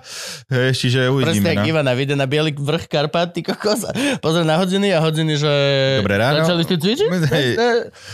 [0.48, 1.48] Hej, čiže Proste uvidíme.
[1.48, 1.65] jak No.
[1.67, 3.82] Ivana vyjde na bielý vrch Karpat, ty kokos.
[4.20, 5.54] Pozrie na hodiny a hodiny, že...
[5.98, 6.38] Dobré ráno.
[6.39, 7.08] Začali ste cvičiť?
[7.34, 7.46] Hej.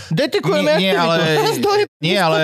[0.10, 1.44] Detekujeme Nie, ale-
[2.00, 2.38] Nie, ale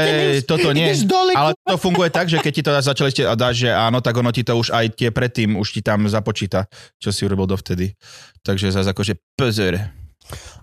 [0.43, 0.91] toto nie.
[1.31, 4.12] Ale to funguje tak, že keď ti to začali ste a dáš, že áno, tak
[4.12, 7.93] ono ti to už aj tie predtým už ti tam započíta, čo si urobil dovtedy.
[8.41, 9.78] Takže zase akože pozor.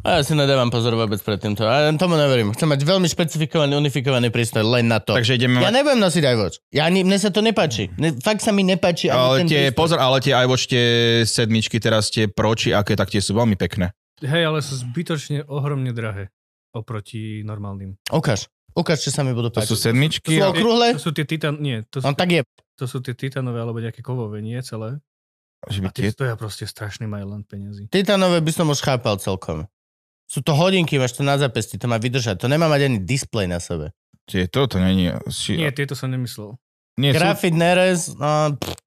[0.01, 1.63] A ja si nedávam pozor vôbec pred týmto.
[1.63, 2.51] A ja tomu neverím.
[2.51, 5.13] Chcem mať veľmi špecifikovaný, unifikovaný prístroj len na to.
[5.13, 5.75] Takže ideme Ja mať...
[5.77, 6.57] nebudem nosiť iWatch.
[6.71, 7.93] Ja ani, mne sa to nepáči.
[7.95, 9.77] Ne, fakt sa mi nepáči Ale tie, prístroj.
[9.77, 10.85] pozor, ale tie iWatch, tie
[11.23, 13.93] sedmičky, teraz tie proči, aké, tak tie sú veľmi pekné.
[14.19, 16.33] Hej, ale sú zbytočne ohromne drahé
[16.71, 18.01] oproti normálnym.
[18.09, 18.49] Ukáž.
[18.73, 19.69] Ukáž, čo sa mi budú To páčiť.
[19.69, 20.33] sú sedmičky.
[20.33, 20.95] Sú a- okrúhle?
[20.95, 21.59] To sú tie titan...
[21.59, 22.41] Nie, to sú, No tak je.
[22.75, 24.97] to sú tie titanové alebo nejaké kovové, nie celé.
[25.69, 26.13] Že by A tie tie...
[26.17, 27.91] stoja proste strašný majland peniazy.
[27.93, 29.69] Titanové by som už chápal celkom.
[30.25, 32.39] Sú to hodinky, máš to na zapesti, to má vydržať.
[32.41, 33.93] To nemá mať ani displej na sebe.
[34.31, 35.11] tie to, to není...
[35.29, 35.59] Si...
[35.59, 36.55] Nie, tieto som nemyslel.
[36.97, 37.19] nie sú...
[37.19, 38.79] Grafit Neres, no, pff,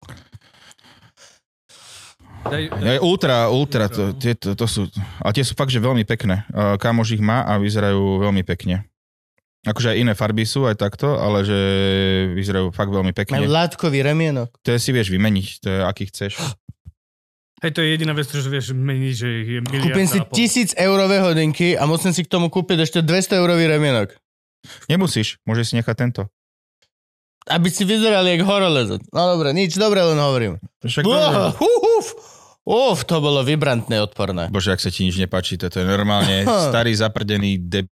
[2.43, 4.91] Daj, Ja, ultra, ultra, to, tie, to, to sú,
[5.23, 6.43] ale tie sú fakt, že veľmi pekné.
[6.75, 8.83] Kamož ich má a vyzerajú veľmi pekne.
[9.63, 11.55] Akože aj iné farby sú, aj takto, ale že
[12.35, 13.47] vyzerajú fakt veľmi majú pekne.
[13.47, 14.51] látkový remienok.
[14.59, 16.35] To je si vieš vymeniť, to je aký chceš.
[17.63, 21.23] Hej, to je jediná vec, čo vieš meniť, že je miliarda Kúpim si tisíc eurové
[21.23, 24.19] hodinky a musím si k tomu kúpiť ešte 200 eurový remienok.
[24.91, 26.21] Nemusíš, môžeš si nechať tento.
[27.47, 29.07] Aby si vyzerali jak horolezec.
[29.15, 30.59] No dobre, nič, dobre len hovorím.
[30.83, 32.07] Však uf,
[32.67, 34.51] uf, to bolo vibrantné, odporné.
[34.51, 37.87] Bože, ak sa ti nič nepáči, toto je normálne starý zaprdený deb...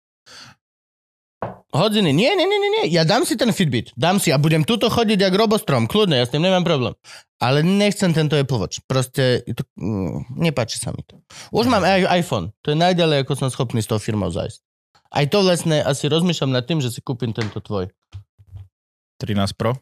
[1.77, 4.65] Hodiny, nie, nie, nie, nie, nie, ja dám si ten Fitbit, dám si a budem
[4.65, 6.97] tuto chodiť jak robostrom, kľudne, ja s tým nemám problém.
[7.37, 11.21] Ale nechcem tento Apple Watch, proste to, mm, nepáči sa mi to.
[11.53, 14.57] Už mám aj iPhone, to je najďalej, ako som schopný s tou firmou zajsť.
[15.13, 17.93] Aj to vlastne asi rozmýšľam nad tým, že si kúpim tento tvoj.
[19.21, 19.77] 13 Pro.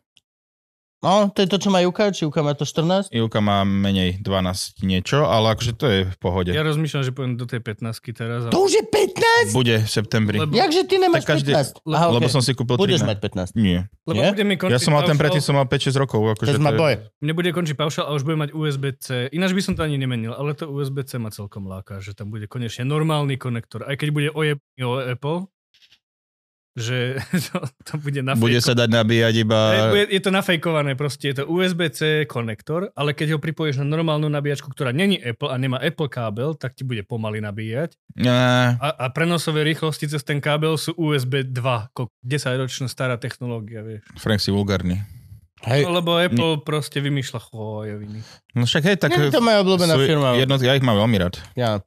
[1.05, 3.13] No, to je to, čo má Juka, či Juka má to 14?
[3.13, 6.49] Ivka má menej 12 niečo, ale akože to je v pohode.
[6.49, 8.49] Ja rozmýšľam, že pôjdem do tej 15 teraz.
[8.49, 9.53] To už je 15?
[9.53, 10.41] Bude v septembri.
[10.41, 11.77] Lebo- Jakže ty nemáš Tak každý- 15?
[11.85, 12.33] Aha, Lebo okay.
[12.33, 13.05] som si kúpil Budeš 13.
[13.05, 13.53] mať 15.
[13.53, 13.85] Nie.
[14.03, 14.29] Lebo Nie?
[14.33, 16.17] bude mi končiť Ja som mal ten paušal- predtým, som mal 5-6 rokov.
[16.17, 16.93] To Akože to je- boj.
[17.21, 19.05] Mne bude končiť paušal a už bude mať USB-C.
[19.29, 22.49] Ináč by som to ani nemenil, ale to USB-C ma celkom láka, že tam bude
[22.49, 23.85] konečne normálny konektor.
[23.85, 25.45] Aj keď bude ojebný o Apple,
[26.75, 27.15] že
[27.49, 29.59] to, to bude na Bude sa dať nabíjať iba...
[29.95, 34.27] je, je to nafejkované, proste je to USB-C konektor, ale keď ho pripojíš na normálnu
[34.27, 37.95] nabíjačku, ktorá není Apple a nemá Apple kábel, tak ti bude pomaly nabíjať.
[38.21, 43.79] Á, A, a prenosové rýchlosti cez ten kábel sú USB 2, ko- 10-ročná stará technológia,
[43.79, 44.03] vieš.
[44.19, 44.99] Frank si vulgárny.
[45.65, 48.19] Hej, No, lebo Apple proste vymýšľa chojoviny.
[48.53, 49.15] No však hej, tak...
[49.15, 50.35] nie, to moja obľúbená firma.
[50.37, 51.39] Jednotky, ja ich mám veľmi rád.
[51.55, 51.79] Ja.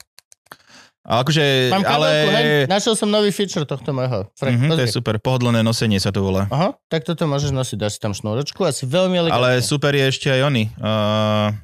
[1.09, 2.09] Akože, Mám ale...
[2.13, 4.29] kabelku, hej, našiel som nový feature tohto môjho.
[4.37, 6.45] Frank, Mhm, to je super, pohodlné nosenie sa to volá.
[6.53, 9.41] Aha, tak toto môžeš nosiť, dáš si tam šnúročku a si veľmi elegantný.
[9.41, 10.69] Ale super je ešte aj oni.
[10.77, 11.57] Uh,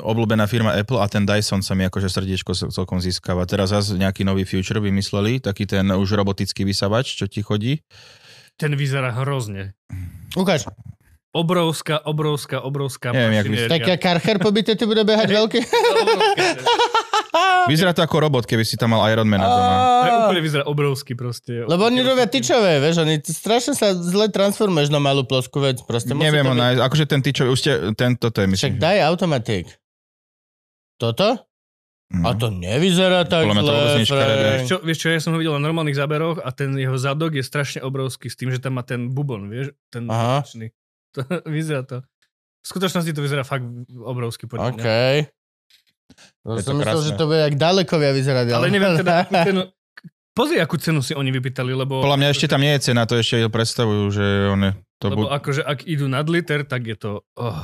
[0.00, 3.44] obľúbená firma Apple a ten Dyson sa mi akože srdiečko celkom získava.
[3.44, 7.84] Teraz zase nejaký nový future vymysleli, taký ten už robotický vysavač, čo ti chodí.
[8.56, 9.76] Ten vyzerá hrozne.
[10.32, 10.64] Ukáž.
[11.30, 13.70] Obrovská, obrovská, obrovská Neviem, jak.
[13.70, 15.60] Tak ja Karcher pobyte, ty bude behať veľký.
[17.70, 19.74] Vyzerá to ako robot, keby si tam mal Ironmana doma.
[20.02, 21.62] To úplne vyzerá obrovský proste.
[21.62, 25.78] Lebo oni robia tyčové, vieš, oni strašne sa zle transformuješ na malú ploskú vec.
[25.80, 26.80] Proste Neviem to ho byť- nájsť.
[26.82, 28.72] Akože ten tyčový, už ste, ten, toto je Však myslím.
[28.76, 29.66] daj automatik.
[30.96, 31.46] Toto?
[32.10, 32.24] Mhm.
[32.26, 34.04] A to nevyzerá tak Podľa to zle.
[34.04, 34.34] Frank.
[34.34, 37.32] Vieš čo, vieš čo, ja som ho videl na normálnych záberoch a ten jeho zadok
[37.32, 40.42] je strašne obrovský s tým, že tam má ten bubon, vieš, ten Aha.
[41.10, 42.02] To, vyzerá to.
[42.60, 44.86] V skutočnosti to vyzerá fakt obrovský podľa OK.
[46.40, 47.06] To Je to som myslel, krásne.
[47.06, 48.46] že to bude jak ďalekovia vyzerať.
[48.50, 49.60] Ale neviem teda, akú cenu,
[50.32, 52.00] pozri, akú cenu si oni vypýtali, lebo...
[52.00, 55.30] Podľa mňa ešte tam nie je cena, to ešte predstavujú, že one, to Lebo bu-
[55.30, 57.10] akože ak idú nad liter, tak je to...
[57.36, 57.60] Oh.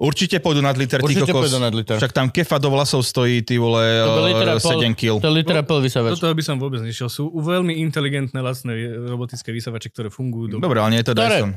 [0.00, 1.44] Určite pôjdu nad liter, Určite kokos.
[1.44, 2.00] pôjdu nad liter.
[2.00, 4.80] Však tam kefa do vlasov stojí, ty vole, To bol liter a eh, pol.
[4.80, 5.20] 7 kg.
[5.20, 6.16] To litera pol Do vysavač.
[6.16, 7.12] toho by som vôbec nešiel.
[7.12, 10.56] Sú veľmi inteligentné, lacné robotické vysavače, ktoré fungujú.
[10.56, 10.64] dobre.
[10.64, 11.36] Dobre, ale nie je to Ktoré?
[11.36, 11.52] Dyson.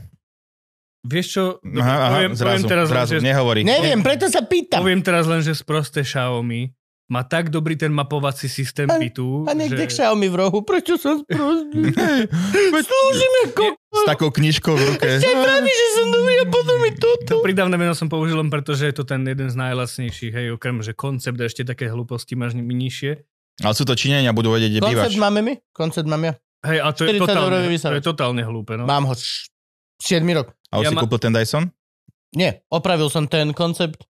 [1.04, 1.44] Vieš čo?
[1.60, 3.60] Aha, aha, poviem, zrazu, poviem teraz zrazu, len, že, nehovorí.
[3.62, 4.80] Neviem, preto sa pýtam.
[4.80, 6.72] poviem teraz len, že sprosté Xiaomi
[7.06, 10.00] má tak dobrý ten mapovací systém A- bytu, A niekde že...
[10.00, 11.92] Xiaomi v rohu, prečo som sprostý?
[12.88, 13.76] Slúžime ko...
[13.94, 15.08] S takou knižkou v ruke.
[15.20, 17.34] Ste praví, že som dobrý a potom mi To toto.
[17.44, 20.80] pridávne meno som použil len preto, že je to ten jeden z najlacnejších, hej, okrem,
[20.80, 23.20] že koncept a ešte také hlúposti máš ni- nižšie.
[23.60, 25.12] Ale sú to Číňania, budú vedieť, kde bývaš.
[25.12, 25.54] Koncept máme my?
[25.70, 26.34] Koncept mám ja.
[26.64, 28.88] Hej, a to je 40 totálne, to je totálne hlúpe, no.
[28.88, 29.52] Mám ho š-
[30.02, 30.56] 7 rok.
[30.74, 31.70] A už Ja si ma- kúpil ten Dyson?
[32.34, 34.10] Nie, opravil som ten koncept.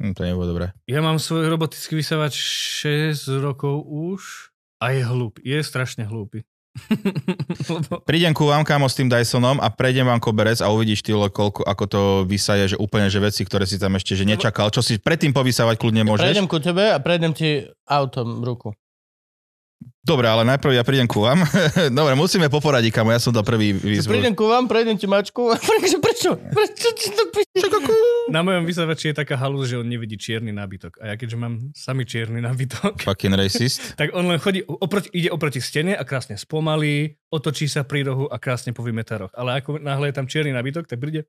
[0.00, 0.72] Hm, to nebolo dobré.
[0.88, 2.36] Ja mám svoj robotický vysavač
[2.80, 5.44] 6 rokov už a je hlúpy.
[5.44, 6.44] Je strašne hlúpy.
[7.72, 11.12] Lebo Prídem ku vám, kámo, s tým Dysonom a prejdem vám koberec a uvidíš ty,
[11.12, 14.84] koľko, ako to vysaje, že úplne, že veci, ktoré si tam ešte, že nečakal, čo
[14.84, 16.28] si predtým povysávať kľudne môžeš.
[16.28, 18.76] Prejdem ku tebe a prejdem ti autom ruku.
[20.06, 21.42] Dobre, ale najprv ja prídem ku vám.
[21.98, 24.14] Dobre, musíme poporadiť, kamo, ja som to prvý výzvu.
[24.14, 25.50] Prídem ku vám, prejdem ti mačku.
[25.82, 26.30] Prečo, prečo?
[26.38, 26.88] Prečo
[27.34, 27.66] píše?
[28.30, 31.02] na mojom vysavači je taká halúz, že on nevidí čierny nábytok.
[31.02, 33.98] A ja keďže mám sami čierny nábytok, Fucking racist.
[33.98, 38.30] tak on len chodí, oproti, ide oproti stene a krásne spomalí, otočí sa pri rohu
[38.30, 39.32] a krásne povie roh.
[39.34, 41.26] Ale ako náhle je tam čierny nábytok, tak príde,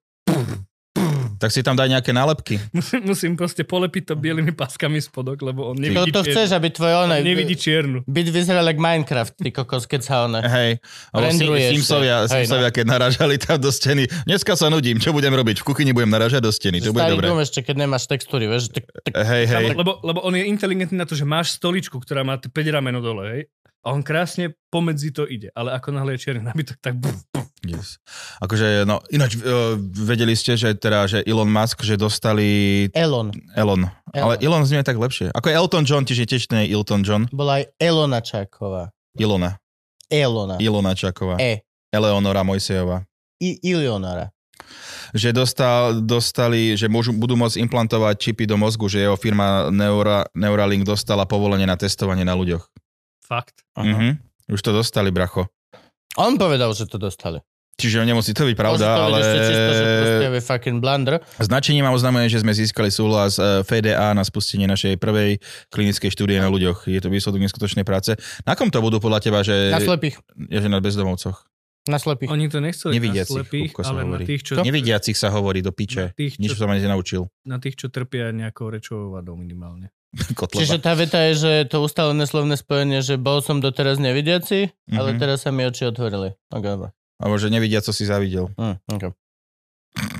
[1.38, 2.58] Tak si tam daj nejaké nálepky.
[2.73, 6.67] musím, musím proste polepiť to bielými paskami spodok, lebo on To, nevidí, to chceš, aby
[6.73, 7.21] tvoje on one...
[7.21, 8.02] nevidí čiernu.
[8.10, 10.41] Byt vyzeral jak Minecraft, ty kokos, keď sa one...
[10.41, 10.82] Hej.
[11.13, 12.26] Alebo Simsovia.
[12.26, 12.34] Hej, no.
[12.41, 14.10] Simsovia, keď narážali tam do steny.
[14.26, 15.62] Dneska sa nudím, čo budem robiť?
[15.62, 17.28] V kuchyni budem narážať do steny, to bude Starý dobré.
[17.30, 19.65] dom ešte, keď nemáš textúry, vieš, tak, tak Hej, hej.
[19.78, 23.23] Lebo, lebo on je inteligentný na to, že máš stoličku, ktorá má 5 rameno dole,
[23.30, 23.41] hej?
[23.88, 25.47] A on krásne pomedzi to ide.
[25.56, 27.47] Ale ako náhle je čierny nábytok, tak buf, buf.
[27.63, 28.04] Yes.
[28.43, 33.32] Akože, no, ináč uh, vedeli ste, že teda, že Elon Musk, že dostali Elon.
[33.56, 33.88] Elon.
[34.12, 34.23] Elon.
[34.28, 35.32] Ale Elon znie tak lepšie.
[35.32, 37.32] Ako Elton John, tiež je tiež ten Elton John.
[37.32, 38.91] Bola aj Elona Čáková.
[39.15, 39.56] Ilona.
[40.12, 40.60] Elona.
[40.60, 41.39] Ilona Čaková.
[41.39, 41.63] E.
[41.88, 43.08] Eleonora Mojsejová.
[43.39, 44.36] I, Ilionara.
[45.15, 50.28] Že dostal, dostali, že môžu, budú môcť implantovať čipy do mozgu, že jeho firma Neura,
[50.36, 52.67] Neuralink dostala povolenie na testovanie na ľuďoch.
[53.28, 53.68] Fakt.
[53.76, 54.24] Mhm.
[54.48, 55.52] Už to dostali, bracho.
[56.16, 57.44] On povedal, že to dostali.
[57.78, 59.84] Čiže nemusí to byť pravda, to ale ešte čisto, že
[60.26, 61.22] je fucking blunder.
[61.38, 65.38] značenie ma oznamuje, že sme získali súhlas eh, FDA na spustenie našej prvej
[65.70, 66.90] klinickej štúdie na ľuďoch.
[66.90, 68.18] Je to výsledok neskutočnej práce.
[68.50, 70.18] Na kom to budú podľa teba, že, Na slepých.
[70.50, 71.46] je, že na bezdomovcoch?
[71.86, 72.28] Na slepých.
[72.28, 74.24] Oni to nechceli Nevidiacich, na slepých, Kupko ale na hovorí.
[74.26, 76.04] tých, čo, Nevidiacich sa hovorí do na piče.
[76.18, 77.30] tých, Nič čo, som ani nenaučil.
[77.46, 79.94] na tých, čo trpia nejakou rečovou vadou minimálne.
[80.34, 80.60] Kotleba.
[80.60, 85.13] Čiže tá veta je, že to ustálené slovné spojenie, že bol som doteraz nevidiaci, ale
[85.13, 85.17] Mhm.
[85.17, 86.32] teraz sa mi oči otvorili.
[86.48, 86.89] Ok, dobre.
[87.17, 88.48] Alebo že nevidia, co si zavidel.
[88.54, 89.04] Hm, ok.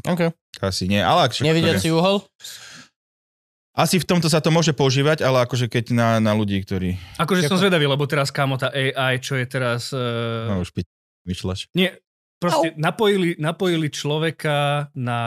[0.08, 0.22] Ok.
[0.58, 2.26] Asi nie, ale ak, Nevidiaci uhol?
[3.72, 6.98] Asi v tomto sa to môže používať, ale akože keď na, na ľudí, ktorí...
[7.16, 7.62] Akože som Ďakujem.
[7.62, 9.94] zvedavý, lebo teraz kámo tá AI, čo je teraz...
[9.94, 10.90] Uh, No už piť,
[11.24, 11.70] myšľaš.
[11.78, 12.02] Nie,
[12.42, 15.22] proste napojili, napojili človeka na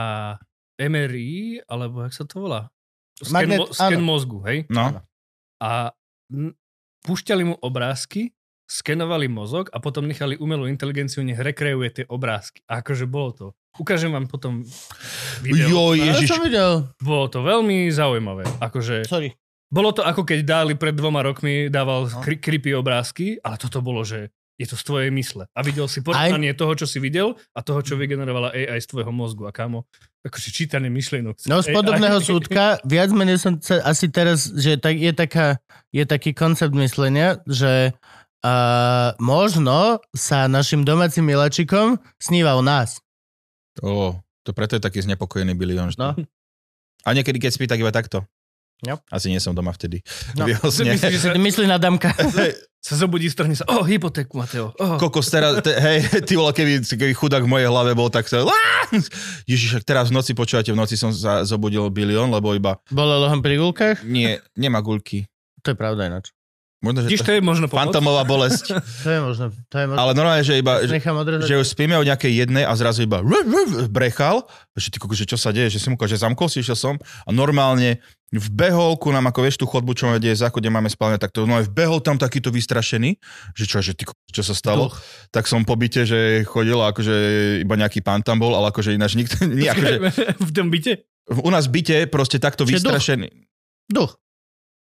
[0.77, 2.75] MRI, alebo jak sa to volá?
[3.20, 4.59] Sken, Magnet- mo, sken mozgu, hej?
[4.66, 5.04] No,
[5.59, 5.92] A
[6.28, 6.56] n-
[7.02, 8.33] púšťali mu obrázky
[8.64, 12.62] skenovali mozog a potom nechali umelú inteligenciu, nech rekreuje tie obrázky.
[12.64, 13.46] A akože bolo to.
[13.76, 14.62] Ukážem vám potom
[15.40, 15.66] video.
[15.68, 16.28] Jo, ježiš.
[16.28, 16.87] som videl.
[16.96, 18.46] Bolo to veľmi zaujímavé.
[18.59, 19.35] Akože, Sorry.
[19.66, 22.22] bolo to ako keď Dali pred dvoma rokmi dával No.
[22.22, 24.30] kri- creepy obrázky, ale toto bolo, že
[24.61, 25.49] je to z tvojej mysle.
[25.57, 29.09] A videl si porovnanie toho, čo si videl a toho, čo vygenerovala AI z tvojho
[29.09, 29.49] mozgu.
[29.49, 29.88] A kámo,
[30.20, 31.49] akože čítanie myšlienok.
[31.49, 31.81] No z AI.
[31.81, 35.57] podobného súdka, viac menej som sa, asi teraz, že tak, je, taká,
[35.96, 37.96] je taký koncept myslenia, že
[38.44, 43.01] uh, možno sa našim domácim miláčikom sníva o nás.
[43.81, 45.88] Ó, to preto je taký znepokojený bilión.
[45.96, 46.12] No.
[47.01, 48.29] A niekedy, keď spí, tak iba takto.
[48.81, 48.97] Jo.
[49.12, 50.01] Asi nie som doma vtedy.
[50.33, 50.49] No.
[50.49, 52.16] Myslíš, že sa, Ty myslíš na Damka?
[52.81, 53.69] sa zobudí, strhne sa.
[53.69, 54.73] O, hypotéku, Mateo.
[54.81, 54.97] Oh.
[54.97, 58.40] Kokos teraz, te, hej, ty vole, keby, keby chudák v mojej hlave bol, tak sa...
[59.51, 62.81] Ježiš, teraz v noci, počúvate, v noci som sa zobudil bilión, lebo iba...
[62.88, 64.01] Bolo lohom pri gulkách?
[64.09, 65.29] Nie, nemá guľky.
[65.61, 66.33] To je pravda ináč.
[66.81, 67.93] Možno, že Vidíš, to, to je možno pomoc.
[67.93, 68.73] fantomová bolesť.
[69.05, 69.47] To je možno.
[69.53, 70.01] To je možno.
[70.01, 70.81] Ale normálne, že iba...
[70.81, 75.37] Že, už spíme o nejakej jednej a zrazu iba rv, brechal, že ty že čo
[75.37, 78.01] sa deje, že som že zamkol si, išiel som a normálne
[78.33, 81.19] vbehol ku nám, ako vieš tú chodbu, čo máme, kde je záchod, kde máme spálne,
[81.19, 83.19] tak to no, vbehol tam takýto vystrašený,
[83.59, 84.97] že čo, že ty čo sa stalo, Duch.
[85.35, 87.14] tak som po byte, že chodil, akože
[87.66, 89.99] iba nejaký pán tam bol, ale akože ináč nikto, nie, akože,
[90.49, 91.03] v tom byte?
[91.31, 92.95] u nás v byte proste takto Čiže duch.
[92.95, 93.29] vystrašený.
[93.90, 94.14] Duch.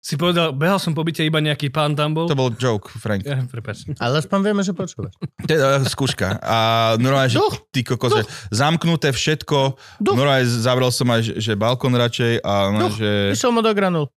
[0.01, 2.25] Si povedal, behal som po byte, iba nejaký pán tam bol.
[2.25, 3.21] To bol joke, Frank.
[3.21, 3.85] Ja, prepáč.
[4.01, 5.13] Ale aspoň vieme, že počúvaš.
[5.45, 6.41] To je uh, skúška.
[6.41, 6.57] A
[6.97, 7.69] normálne, že Duch.
[7.69, 10.17] ty kokos, že zamknuté všetko, Duch.
[10.17, 12.97] normálne zavrel som aj, že, že balkón radšej a no, Duch.
[12.97, 13.37] že...
[13.37, 14.09] Išiel mu do granul.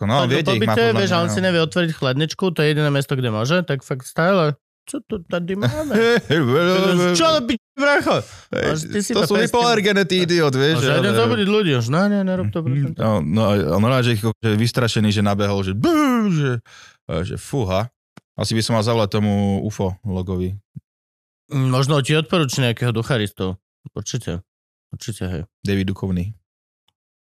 [0.00, 1.32] No, viete, po ich má byte, vieš, on no.
[1.32, 4.56] si nevie otvoriť chladničku, to je jediné mesto, kde môže, tak fakt stále.
[4.90, 5.94] Čo tu tady máme?
[7.18, 8.26] Čo ale byť, bracho?
[8.50, 9.46] To sú pestil.
[9.46, 10.82] hypoalergené, ty idiot, vieš.
[10.82, 12.98] Že idem zabudiť ľudí, už no, nie, nerob to, ťa.
[12.98, 15.78] No, no, a normálne, že, že vystrašený, že nabehol, že,
[16.34, 16.52] že,
[17.22, 17.86] že fúha.
[18.34, 20.58] Asi by som mal zavolať tomu UFO logovi.
[21.54, 23.62] Možno ti odporúči nejakého ducharistov.
[23.94, 24.42] Určite.
[24.90, 25.42] Určite, hej.
[25.62, 26.34] David Duchovný.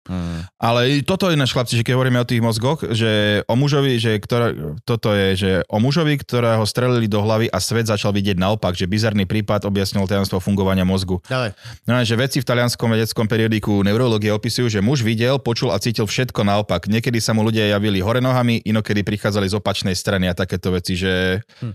[0.08, 0.48] Mm.
[0.56, 4.16] Ale toto je náš chlapci, že keď hovoríme o tých mozgoch, že o mužovi, že
[4.18, 8.72] ktorá, toto je, že o mužovi, ktorého strelili do hlavy a svet začal vidieť naopak,
[8.74, 11.20] že bizarný prípad objasnil tajomstvo fungovania mozgu.
[11.28, 11.52] Dávaj.
[11.84, 16.08] No, že vedci v talianskom vedeckom periodiku neurológie opisujú, že muž videl, počul a cítil
[16.08, 16.88] všetko naopak.
[16.88, 20.96] Niekedy sa mu ľudia javili hore nohami, inokedy prichádzali z opačnej strany a takéto veci,
[20.96, 21.74] že Hm.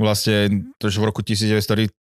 [0.00, 1.92] Vlastne to už v roku 1938,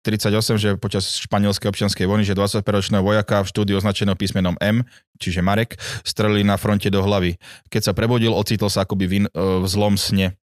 [0.56, 4.88] že počas španielskej občianskej vojny, že 25-ročného vojaka v štúdiu označeného písmenom M,
[5.20, 5.76] čiže Marek,
[6.08, 7.36] strelili na fronte do hlavy.
[7.68, 10.40] Keď sa prebudil, ocitol sa akoby v, in, v zlom sne.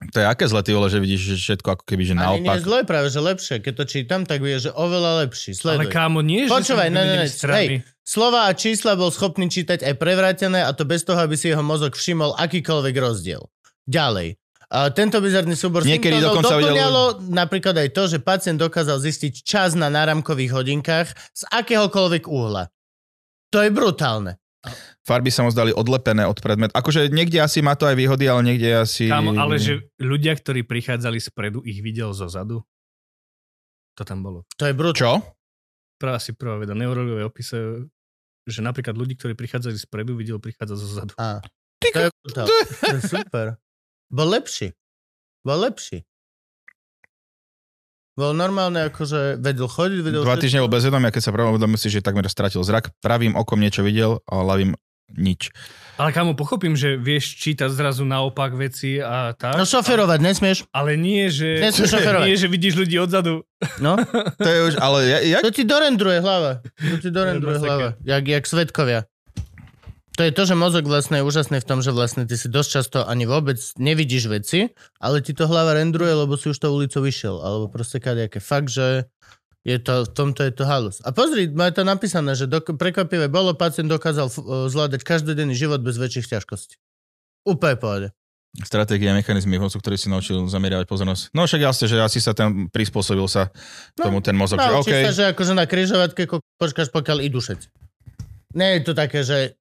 [0.00, 2.48] To je aké zle, ty vole, že vidíš že všetko ako keby, že Ani nie
[2.48, 2.56] naopak.
[2.56, 3.56] je zle, práve že lepšie.
[3.60, 5.52] Keď to čítam, tak vie, že oveľa lepší.
[5.60, 5.92] Ale Sleduj.
[5.92, 7.84] kámo, nie, Počúvaj, ne, ne, ne, strany.
[8.00, 11.60] Slova a čísla bol schopný čítať aj prevrátené a to bez toho, aby si jeho
[11.60, 13.44] mozog všimol akýkoľvek rozdiel.
[13.84, 14.40] Ďalej.
[14.70, 19.42] A tento bizarný súbor Niekedy dokonca videl- doplňalo napríklad aj to, že pacient dokázal zistiť
[19.42, 22.70] čas na náramkových hodinkách z akéhokoľvek uhla.
[23.50, 24.38] To je brutálne.
[25.02, 26.70] Farby sa mu zdali odlepené od predmet.
[26.70, 29.10] Akože niekde asi má to aj výhody, ale niekde asi...
[29.10, 32.62] Kámo, ale že ľudia, ktorí prichádzali spredu, ich videl zo zadu.
[33.98, 34.46] To tam bolo.
[34.54, 35.02] To je brutálne.
[35.02, 35.12] Čo?
[35.98, 36.78] Prvá si prvá veda.
[36.78, 37.90] Neurologové opise,
[38.46, 41.12] že napríklad ľudí, ktorí prichádzali spredu, videl prichádzať zo zadu.
[41.18, 41.42] Á,
[41.82, 42.54] to je brutálne.
[42.86, 43.46] To je super.
[44.10, 44.74] Bol lepší.
[45.46, 46.02] Bol lepší.
[48.18, 50.20] Bol normálne, akože vedel chodiť, vedel...
[50.26, 52.90] Dva týždne bol bezvedomia, keď sa prvom uvedomil si, že takmer stratil zrak.
[53.00, 54.74] Pravým okom niečo videl, a ľavým
[55.14, 55.50] nič.
[55.98, 59.58] Ale kámo, pochopím, že vieš čítať zrazu naopak veci a tak.
[59.58, 60.58] No šoferovať nesmieš.
[60.70, 62.26] Ale nie, že, Nesmieš šoferovať.
[62.30, 63.42] nie, že vidíš ľudí odzadu.
[63.82, 63.98] No,
[64.38, 66.62] To je už, ale ja, ja, to ti dorendruje hlava.
[66.62, 67.88] To ti dorendruje hlava.
[68.06, 69.09] Jak, jak svetkovia.
[70.20, 72.68] To je to, že mozog vlastne je úžasný v tom, že vlastne ty si dosť
[72.68, 74.68] často ani vôbec nevidíš veci,
[75.00, 77.40] ale ti to hlava rendruje, lebo si už to ulicou vyšiel.
[77.40, 78.36] Alebo proste kadejaké.
[78.36, 79.08] Fakt, že
[79.64, 81.00] je to, v tomto je to halus.
[81.04, 85.56] A pozri, má to napísané, že dok- prekvapivé bolo, pacient dokázal f- e, zvládať každodenný
[85.56, 86.76] život bez väčších ťažkostí.
[87.48, 88.08] Úplne pohode.
[88.60, 91.22] stratégie a mechanizmy v mozgu, ktorý si naučil zameriavať pozornosť.
[91.32, 93.48] No však jasne, že asi sa ten prispôsobil sa
[93.96, 95.04] No, tomu ten mozog, že Naučíš OK.
[95.06, 97.70] sa, že akože na kryžovatke ko- počkáš, pokiaľ idú všetci.
[98.52, 99.59] Nie je to také, že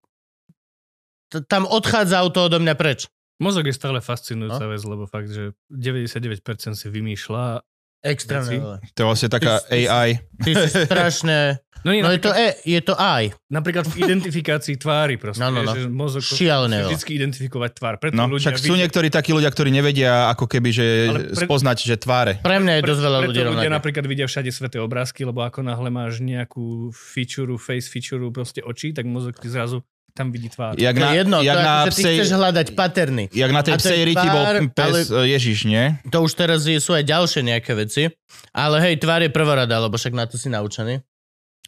[1.45, 3.05] tam odchádza auto odo mňa preč.
[3.37, 4.69] Mozog je stále fascinujúca No.
[4.69, 7.63] vec, lebo fakt, že 99% si vymýšľa.
[8.01, 8.79] Extrémne.
[8.89, 10.09] To je vlastne taká Ty- AI.
[10.37, 11.59] Ty si strašne...
[11.79, 13.31] No, nie, No je to E, je to aj.
[13.47, 15.39] napríklad v identifikácii tvári proste.
[15.39, 15.71] No, no, no.
[15.71, 16.83] Že mozog veľa.
[16.85, 17.95] vždycky identifikovať tvár.
[17.97, 21.39] Preto No, ľudia však sú vidia- niektorí takí ľudia, ktorí nevedia ako keby, že pre-
[21.39, 22.33] spoznať, že tváre.
[22.37, 23.71] Pre mňa je dosť veľa ľudí ľudia rovnaké.
[23.71, 28.91] napríklad vidia všade sveté obrázky, lebo ako náhle máš nejakú feature, face feature proste očí,
[28.91, 29.79] tak mozog ti zrazu
[30.19, 30.75] tam vidí tvár.
[30.75, 32.67] Jak To na, je jedno, to jak je na ako, že ty psej, chceš hľadať
[32.75, 33.23] paterny.
[33.31, 34.43] jak na tej to psej riti bol
[34.75, 35.31] pes ale...
[35.31, 35.83] Ježiš, nie?
[36.11, 38.11] To už teraz je, sú aj ďalšie nejaké veci.
[38.51, 40.99] Ale hej, tvár je prvorada, lebo však na to si naučený.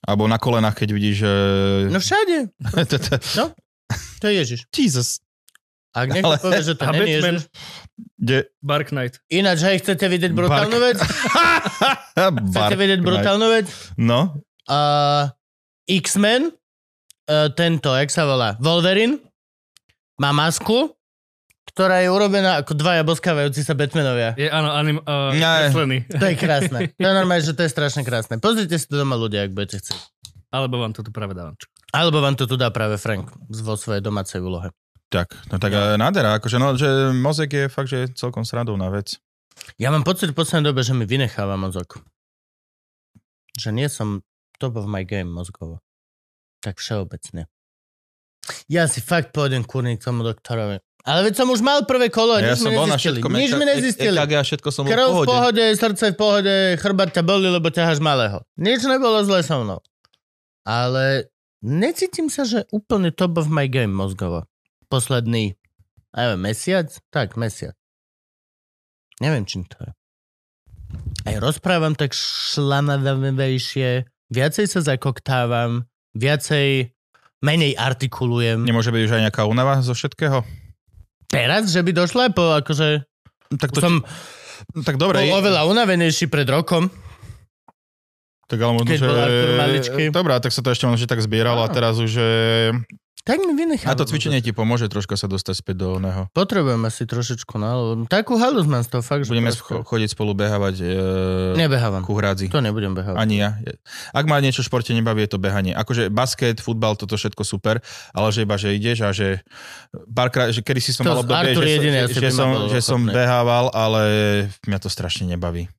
[0.04, 1.32] Alebo na kolenách, keď vidíš, že...
[1.88, 2.38] No všade.
[3.40, 3.56] No.
[4.20, 4.60] To je Ježiš.
[4.72, 5.24] Jesus.
[5.92, 7.36] Ak niekto Ale- povie, že to A nie je Batman?
[7.36, 7.44] Ježiš.
[8.22, 8.38] Kde...
[8.64, 9.20] Bark Knight.
[9.28, 10.98] Ináč, hej, chcete vidieť brutálnu vec?
[12.56, 13.68] Chcete vidieť brutálnu vec?
[14.00, 14.40] No.
[14.70, 15.28] Uh,
[15.90, 16.56] X-Men,
[17.32, 19.24] uh, tento, jak sa volá, Wolverine,
[20.20, 20.91] má masku,
[21.72, 24.36] ktorá je urobená ako dvaja boskávajúci sa Batmanovia.
[24.36, 25.32] Je, áno, anim, uh.
[26.20, 26.91] To je krásne.
[27.00, 28.44] To je normálne, že to je strašne krásne.
[28.44, 30.00] Pozrite si to doma ľudia, ak budete chcieť.
[30.52, 31.56] Alebo vám to tu práve dávam.
[31.96, 34.76] Alebo vám to tu dá práve Frank vo svojej domácej úlohe.
[35.12, 36.00] Tak, no tak no.
[36.00, 39.20] nádhera, akože no, že mozek je fakt, že celkom srandovná vec.
[39.76, 42.00] Ja mám pocit v poslednej dobe, že mi vynecháva mozog.
[43.60, 44.24] Že nie som
[44.56, 45.84] top of my game mozgovo.
[46.62, 47.50] Tak všeobecne.
[48.69, 50.82] Ja si fakt pôjdem kurniť k tomu doktorovi.
[51.02, 53.17] Ale veď som už mal prvé kolo ja nič som mi bol na nezistili.
[53.17, 53.32] všetkom.
[53.34, 54.17] Nič mi nezistili.
[54.21, 55.30] EKG a všetko som v Krv v pohode.
[55.34, 58.45] pohode, srdce v pohode, chrbát ťa boli, lebo ťaháš malého.
[58.54, 59.82] Nič nebolo zle so mnou.
[60.62, 61.34] Ale
[61.65, 64.45] necítim sa, že úplne top of my game mozgovo.
[64.93, 65.58] Posledný,
[66.13, 66.93] neviem, mesiac?
[67.10, 67.74] Tak, mesiac.
[69.17, 69.91] Neviem, čím to je.
[71.26, 76.91] Aj rozprávam tak šlanadavejšie, viacej sa zakoktávam, viacej,
[77.41, 78.62] menej artikulujem.
[78.62, 80.45] Nemôže byť už aj nejaká únava zo všetkého?
[81.32, 83.08] Teraz, že by došla po, akože,
[83.56, 83.93] Tak, to, som
[84.86, 85.24] tak dobre.
[85.26, 86.91] bol oveľa unavenejší pred rokom.
[88.52, 90.12] Tak ale možno, že...
[90.12, 92.19] Dobrá, tak sa to ešte možno, tak zbieralo a teraz už...
[93.21, 93.27] Že...
[93.29, 93.93] Tak mi A vynechal.
[93.93, 96.25] to cvičenie ti pomôže troška sa dostať späť do oného.
[96.34, 100.10] Potrebujem asi trošičku, no, lebo takú halus mám z toho fakt, že Budeme proste- chodiť
[100.17, 100.86] spolu behávať e,
[101.53, 102.01] Nebehávam.
[102.01, 102.49] ku hrádzi.
[102.49, 103.21] To nebudem behávať.
[103.21, 103.62] Ani ja.
[104.10, 105.77] Ak ma niečo v športe nebaví, je to behanie.
[105.77, 107.86] Akože basket, futbal, toto všetko super,
[108.17, 109.45] ale že iba, že ideš a že
[110.10, 112.99] párkrát, že kedy si som To mal obdobie, že, asi že, ma som, že som
[113.05, 114.01] behával, ale
[114.65, 115.69] mňa to strašne nebaví.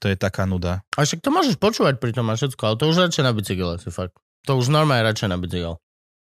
[0.00, 0.80] To je taká nuda.
[0.96, 3.68] A však to môžeš počúvať pri tom a všetko, ale to už radšej na bicykel
[3.76, 4.16] asi fakt.
[4.48, 5.76] To už normálne radšej na bicykel.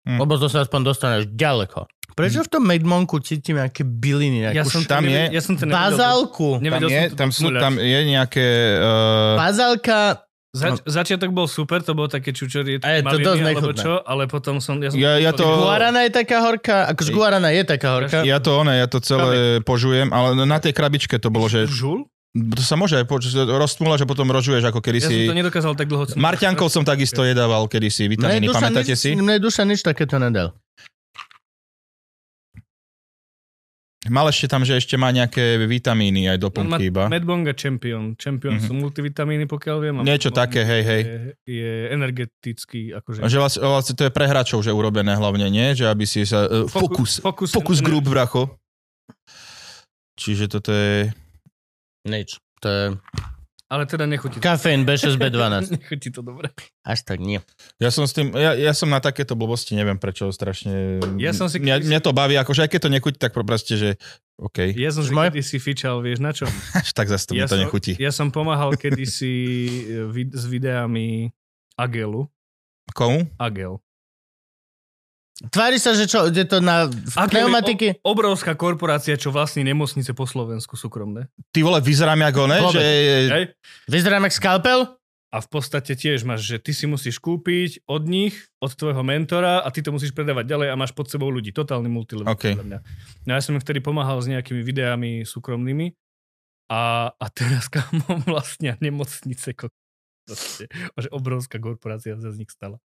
[0.06, 0.18] Hm.
[0.18, 1.90] Lebo to sa aspoň dostaneš ďaleko.
[2.14, 5.52] Prečo v tom Medmonku cítim nejaké byliny, Ja nejakú som, š- tam je- ja som
[5.52, 5.82] to nevedel.
[5.82, 6.48] bazálku.
[6.54, 8.46] Tam Nevedel je, som to tam, sú, tam je nejaké...
[8.78, 9.98] Uh, Bazálka,
[10.56, 14.24] Zač- začiatok bol super, to bolo také čučorietky, A je to dosť alebo čo, ale
[14.24, 14.78] potom som...
[14.78, 18.18] Ja, som Ja- ja to- Guarana je taká horká, akože Guarana je taká horká.
[18.22, 22.08] ja to one, ja to celé požujem, ale na tej krabičke to bolo, že Žul?
[22.36, 25.14] To sa môže aj poč- roztmúľať, že potom rožuješ, ako kedy Ja si...
[25.18, 26.04] som to nedokázal tak dlho...
[26.14, 29.10] Marťankov som takisto jedával kedysi, vitamíny, pamätáte nič, si?
[29.12, 30.52] Mne duša nič takéto nedal.
[34.06, 37.10] Mal ešte tam, že ešte má nejaké vitamíny aj doplnky iba.
[37.10, 38.14] Medbonga Champion.
[38.14, 38.62] Champion Mhm.
[38.62, 39.94] sú multivitamíny, pokiaľ viem.
[39.98, 41.02] a Niečo Medbong také, hej, hej.
[41.02, 41.18] Je,
[41.58, 43.26] je energetický, akože...
[43.26, 45.74] Že vlastne, vlastne to je pre hráčov, že urobené hlavne, nie?
[45.74, 46.46] Že aby si sa...
[46.46, 48.54] Uh, fokus, Focus, fokus ener- group, bracho.
[50.14, 51.10] Čiže toto je...
[52.06, 52.38] Nič.
[52.62, 52.84] To je
[53.66, 54.46] Ale teda nechutí to.
[54.46, 55.74] kafeín B6B12.
[55.82, 56.54] nechutí to dobre.
[56.86, 57.42] Až tak nie.
[57.82, 61.02] Ja som s tým, ja, ja som na takéto blbosti, neviem prečo, strašne...
[61.18, 63.88] Ja som si mňa, mňa to baví, akože aj keď to nechutí, tak proste, že
[64.38, 66.46] OK, Ja som si Moje- kedysi fičal, vieš na čo?
[66.78, 67.98] až tak zase to mi Ja to som, nechutí.
[67.98, 69.34] ja som pomáhal kedysi
[69.82, 71.34] eh, vid- s videami
[71.74, 72.22] Agelu.
[72.94, 73.26] Komu?
[73.36, 73.82] Agel.
[75.36, 78.00] Tvári sa, že čo, ide to na je pneumatiky?
[78.00, 81.28] o- obrovská korporácia, čo vlastní nemocnice po Slovensku súkromné.
[81.52, 82.72] Ty vole, vyzerám one, Vôbec.
[82.72, 82.84] že...
[83.28, 83.44] Hej?
[83.84, 84.96] Vyzerám jak skalpel?
[85.28, 89.60] A v podstate tiež máš, že ty si musíš kúpiť od nich, od tvojho mentora
[89.60, 91.52] a ty to musíš predávať ďalej a máš pod sebou ľudí.
[91.52, 92.32] Totálny multilevel.
[92.32, 92.56] OK.
[92.56, 92.78] podľa mňa.
[93.28, 95.92] No ja som im vtedy pomáhal s nejakými videami súkromnými
[96.72, 99.52] a, a teraz kámo vlastnia nemocnice.
[99.52, 99.68] ko-
[100.24, 102.80] Proste, že obrovská korporácia sa z nich stala.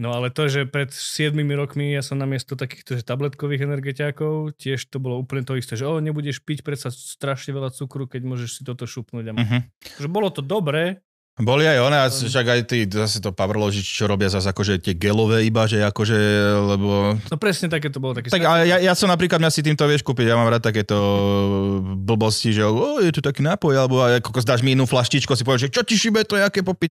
[0.00, 4.88] No ale to, že pred 7 rokmi ja som namiesto takýchto že tabletkových energetiakov, tiež
[4.88, 8.50] to bolo úplne to isté, že o, nebudeš piť predsa strašne veľa cukru, keď môžeš
[8.56, 9.24] si toto šupnúť.
[9.28, 9.60] A Uh-huh.
[10.00, 11.04] že bolo to dobré,
[11.40, 14.92] Boli aj one, a však aj tí, zase to powerložič, čo robia zase akože tie
[14.92, 16.18] gelové iba, že akože,
[16.76, 17.16] lebo...
[17.32, 18.12] No presne také to bolo.
[18.12, 20.60] Také Tak ale ja, ja som napríklad, mňa si týmto vieš kúpiť, ja mám rád
[20.60, 20.92] takéto
[22.04, 25.72] blbosti, že o, je tu taký nápoj, alebo ako zdáš mi inú flaštičku, si povieš,
[25.72, 26.92] že čo ti šibe, to je aké popiť.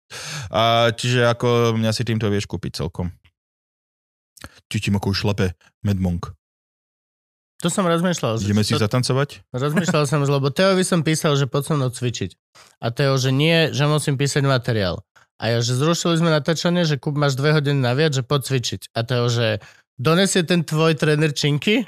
[0.49, 3.13] A čiže ako mňa si týmto vieš kúpiť celkom.
[4.73, 5.53] Či ti ako šlape
[5.85, 6.33] Medmonk.
[7.63, 8.43] To som rozmýšľal.
[8.43, 9.47] že Ideme si to, zatancovať?
[9.55, 12.31] Rozmýšľal som, že lebo Teovi som písal, že poď so mnou cvičiť.
[12.83, 15.07] A Teo, že nie, že musím písať materiál.
[15.39, 18.81] A ja, že zrušili sme natáčanie, že kúp máš dve hodiny naviac, že poď cvičiť.
[18.99, 19.63] A Teo, že
[19.95, 21.87] donesie ten tvoj tréner činky,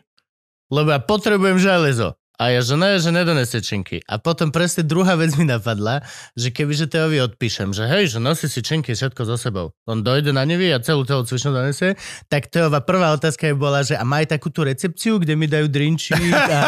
[0.71, 2.15] lebo ja potrebujem železo.
[2.35, 4.03] A ja, že ne, že nedonesie činky.
[4.11, 6.03] A potom presne druhá vec mi napadla,
[6.35, 9.71] že kebyže Teovi odpíšem, že hej, že nosi si činky všetko so sebou.
[9.87, 11.95] On dojde na nevie a celú celú cvičnú donesie,
[12.27, 15.47] tak Teova prvá otázka je bola, že a má aj takú tú recepciu, kde mi
[15.47, 16.61] dajú drinčík a,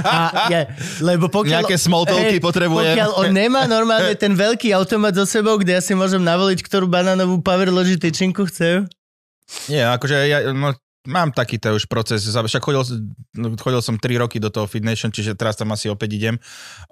[0.00, 0.16] a
[0.48, 0.60] ja,
[1.04, 1.68] lebo pokiaľ...
[1.68, 2.96] Nejaké small talky potrebujem.
[2.96, 6.88] Pokiaľ on nemá normálne ten veľký automat so sebou, kde ja si môžem navoliť, ktorú
[6.88, 8.88] banánovú power loži tyčinku chcem.
[9.68, 10.72] Nie, akože ja, no,
[11.08, 12.84] mám takýto už proces, však chodil,
[13.36, 16.36] no, chodil som 3 roky do toho Fitnation, čiže teraz tam asi opäť idem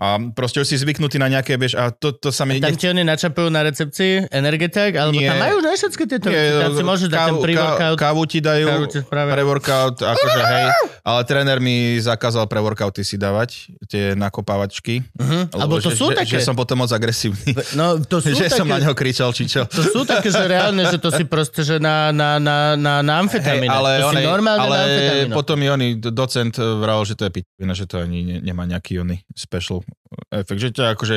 [0.01, 2.57] a proste už si zvyknutý na nejaké, vieš, a to, to sa mi...
[2.57, 5.37] Tam ti oni načapujú na recepcii energetik, alebo Nie.
[5.37, 7.97] tam majú ne všetky tieto veci, tam si môžeš dať ten pre-workout.
[8.01, 10.67] kávu ti dajú, Kávu ti pre-workout, akože hej,
[11.05, 15.05] ale tréner mi zakázal pre-workouty si dávať, tie nakopávačky.
[15.17, 16.37] Lebo Alebo to že, sú že, také.
[16.41, 17.53] Že som potom moc agresívny.
[17.77, 19.69] No, to sú že také, som na neho kričal, či čo.
[19.69, 23.13] To sú také, že reálne, že to si proste, že na, na, na, na, na
[23.21, 23.69] amfetamíne.
[23.69, 24.21] Hej, ale ale
[24.69, 25.35] na amfetamíne.
[25.35, 29.21] potom oný docent vral, že to je pičovina, že to ani ne, nemá nejaký oný
[29.31, 29.83] special
[30.29, 30.59] efekt.
[30.59, 31.17] Že to akože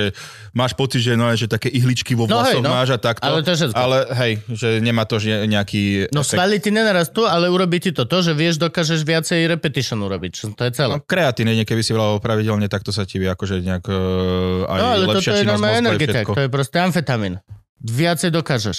[0.51, 2.69] máš pocit, že, no, že také ihličky vo No hej, vlasoch no.
[2.69, 3.23] máš a takto.
[3.23, 3.77] Ale to je všetko.
[3.77, 6.35] Ale hej, že nemá to že nejaký No efekt.
[6.35, 10.51] svaly ti nenarastú, ale urobí ti to to, že vieš, dokážeš viacej repetition urobiť.
[10.51, 10.91] To je celé.
[10.91, 14.77] No, kreatín, nie, keby si volal pravidelne, tak to sa ti akože nejak uh, aj
[14.77, 16.31] No, ale toto lepšia je činnosť normálne mozgu, aj energetik, všetko.
[16.31, 17.33] to je proste amfetamín.
[17.81, 18.77] Viacej dokážeš.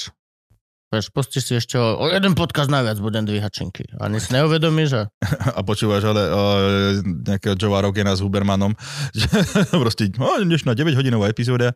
[0.93, 3.88] Vieš, pustíš si ešte o, o jeden podcast naviac budem dvíhať činky.
[3.97, 5.01] Ani si neuvedomíš, že...
[5.57, 6.36] A počúvaš ale uh,
[7.01, 8.76] nejakého Joe Rogena s Hubermanom,
[9.82, 11.72] proste, no, dnešná 9 hodinová epizóda.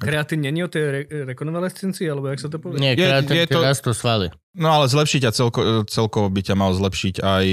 [0.00, 2.80] Kreatín není o tej re- rekonvalescencii, alebo jak sa to povie?
[2.80, 4.32] Nie, Je- kreatín je ti to- rastú svaly.
[4.56, 7.46] No ale zlepšiť a celko, celkovo by ťa mal zlepšiť aj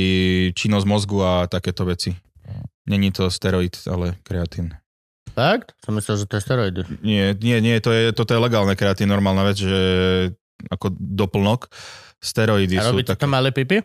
[0.56, 2.16] činnosť mozgu a takéto veci.
[2.88, 4.72] Není to steroid, ale kreatín.
[5.32, 5.74] Fakt?
[5.82, 6.82] Som myslel, že to je steroidy.
[7.02, 9.80] Nie, nie, nie, to je, toto je legálne kreatín, normálna vec, že
[10.68, 11.72] ako doplnok.
[12.22, 13.26] Steroidy A sú robí to také...
[13.26, 13.82] malé pipy?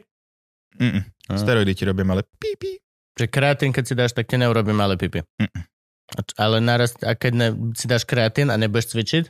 [0.77, 1.03] Mm-mm.
[1.33, 2.77] Steroidy ti robia ale pípi.
[3.17, 5.25] Že kreatín, keď si dáš, tak ti neurobí malé pipy.
[5.41, 5.65] Mm.
[6.13, 9.25] A č- Ale naraz, a keď ne, si dáš kreatín a nebudeš cvičiť,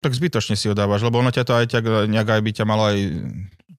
[0.00, 2.64] Tak zbytočne si ho dávaš, lebo ono ťa to aj tak, nejak aj by ťa
[2.64, 2.96] malo aj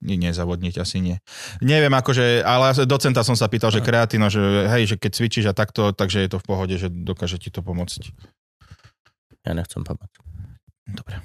[0.02, 1.18] nezavodniť, asi nie.
[1.62, 5.54] Neviem, akože, ale docenta som sa pýtal, že kreatína, že hej, že keď cvičíš a
[5.54, 8.10] takto, takže je to v pohode, že dokáže ti to pomôcť.
[9.46, 10.18] ja nechcem pomôcť.
[10.90, 11.22] Dobre.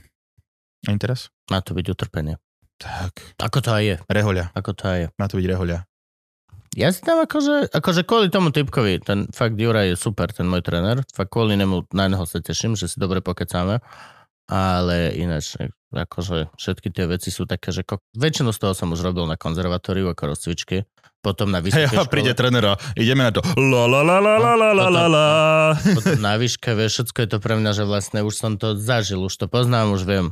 [0.86, 1.32] Ani teraz?
[1.50, 2.36] Má to byť utrpenie.
[2.76, 3.96] Tak, Ako to aj je.
[4.12, 4.52] rehoľa.
[4.52, 5.06] Ako to aj je.
[5.16, 5.78] Má to byť rehoľa.
[6.76, 10.60] Ja si tam akože, akože kvôli tomu typkovi, ten fakt Juraj je super, ten môj
[10.60, 13.80] tréner, fakt kvôli nemu, na neho sa teším, že si dobre pokecáme,
[14.44, 15.56] ale ináč,
[15.96, 19.40] akože všetky tie veci sú také, že ko- väčšinu z toho som už robil na
[19.40, 20.84] konzervatóriu ako rozcvičky,
[21.24, 22.76] potom na vysokej a škole, príde trénera.
[22.94, 23.40] Ideme na to.
[23.56, 25.26] La la la la la la la la la.
[25.80, 29.24] potom na výške, vieš, všetko je to pre mňa, že vlastne už som to zažil,
[29.26, 30.26] už to poznám, už viem.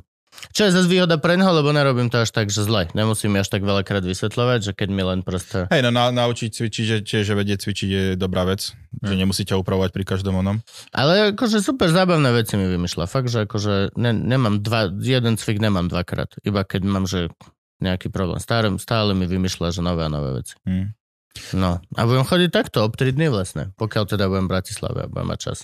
[0.55, 2.87] Čo je zase výhoda pre neho, lebo nerobím to až tak, že zle.
[2.95, 5.67] Nemusím až tak veľakrát vysvetľovať, že keď mi len proste...
[5.67, 8.71] Hej, no na, naučiť cvičiť, že, že, že vedieť cvičiť je dobrá vec.
[9.03, 10.63] Že nemusí ťa upravovať pri každom onom.
[10.95, 13.11] Ale akože super zábavné veci mi vymýšľa.
[13.11, 16.31] Fakt, že akože ne, nemám dva, jeden cvik nemám dvakrát.
[16.47, 17.35] Iba keď mám, že
[17.83, 18.39] nejaký problém.
[18.39, 20.55] Stále, stále mi vymýšľa, že nové a nové veci.
[20.65, 20.95] Hm.
[21.59, 21.83] No.
[21.99, 23.75] A budem chodiť takto, ob 3 dny vlastne.
[23.75, 25.59] Pokiaľ teda budem v Bratislave a budem mať čas.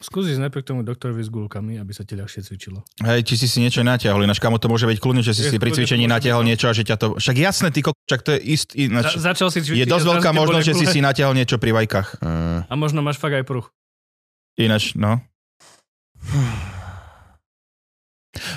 [0.00, 2.80] Skúsi ísť najprv k tomu doktorovi s gulkami, aby sa ti ľahšie cvičilo.
[3.04, 5.52] Hej, či si si niečo natiahol, ináč kamo to môže byť kľudne, že si Je,
[5.52, 6.48] si pri cvičení natiahol no.
[6.48, 7.06] niečo a že ťa to...
[7.20, 7.92] Však jasné, ty ko...
[8.08, 8.72] Však to je ist...
[8.72, 9.20] Ináč...
[9.20, 9.84] Za, začal si cvičiť.
[9.84, 12.16] Je dosť veľká možnosť, že si si natiahol niečo pri vajkách.
[12.16, 12.60] Mm.
[12.64, 13.68] A možno máš fakt aj pruch.
[14.56, 15.20] Ináč, no.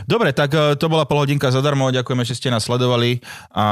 [0.08, 3.20] Dobre, tak eh, to bola polhodinka zadarmo, ďakujeme, že ste nás sledovali
[3.52, 3.66] a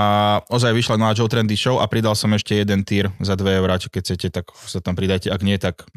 [0.52, 3.80] ozaj vyšla nová Joe Trendy Show a pridal som ešte jeden týr za 2 eurá,
[3.80, 5.88] keď chcete, tak sa tam pridajte, ak nie, tak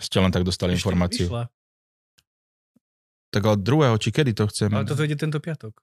[0.00, 1.26] ste len tak dostali Ešte informáciu.
[1.28, 1.44] vyšla.
[3.28, 4.72] Tak od druhého, či kedy to chcem?
[4.72, 5.76] Ale toto ide tento piatok.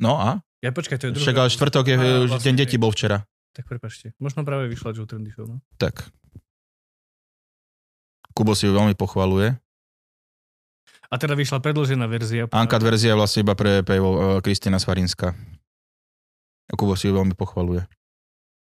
[0.00, 0.40] No a?
[0.64, 1.24] Ja počkaj, to je druhé.
[1.26, 3.28] Však ale štvrtok je, už vlastne, deň detí bol včera.
[3.52, 4.16] Tak prepačte.
[4.16, 5.60] Možno práve vyšla Joe Trendy Show, no.
[5.76, 6.08] Tak.
[8.32, 9.52] Kubo si ju veľmi pochvaluje.
[11.12, 12.48] A teda vyšla predložená verzia.
[12.48, 13.84] Ankat verzia je vlastne iba pre
[14.40, 15.36] Kristina Svarinská.
[16.72, 17.84] A Kubo si ju veľmi pochvaluje.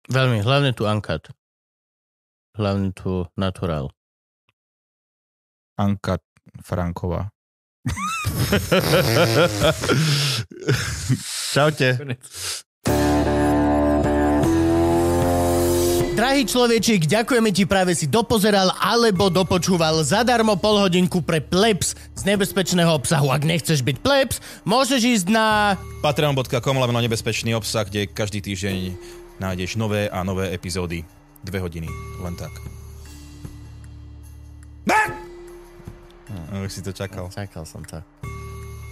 [0.07, 1.27] Veľmi, hlavne tu Uncut.
[2.57, 3.93] Hlavne tu Natural.
[5.77, 6.17] Anka
[6.65, 7.29] Franková.
[11.53, 12.17] Čaute.
[16.17, 22.23] Drahý človečik, ďakujeme ti práve si dopozeral alebo dopočúval zadarmo pol hodinku pre plebs z
[22.25, 23.29] nebezpečného obsahu.
[23.29, 25.77] Ak nechceš byť plebs, môžeš ísť na...
[26.01, 28.97] Patreon.com lomeno nebezpečný obsah, kde každý týždeň
[29.45, 31.05] nájdeš nové a nové epizódy.
[31.47, 31.87] Dve hodiny,
[32.27, 32.51] len tak.
[36.57, 37.31] No, už si to čakal.
[37.31, 38.03] Čakal som to.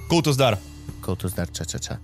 [0.07, 0.59] Kultus dar.
[1.01, 1.95] Kultus dar, ča, ča, ča.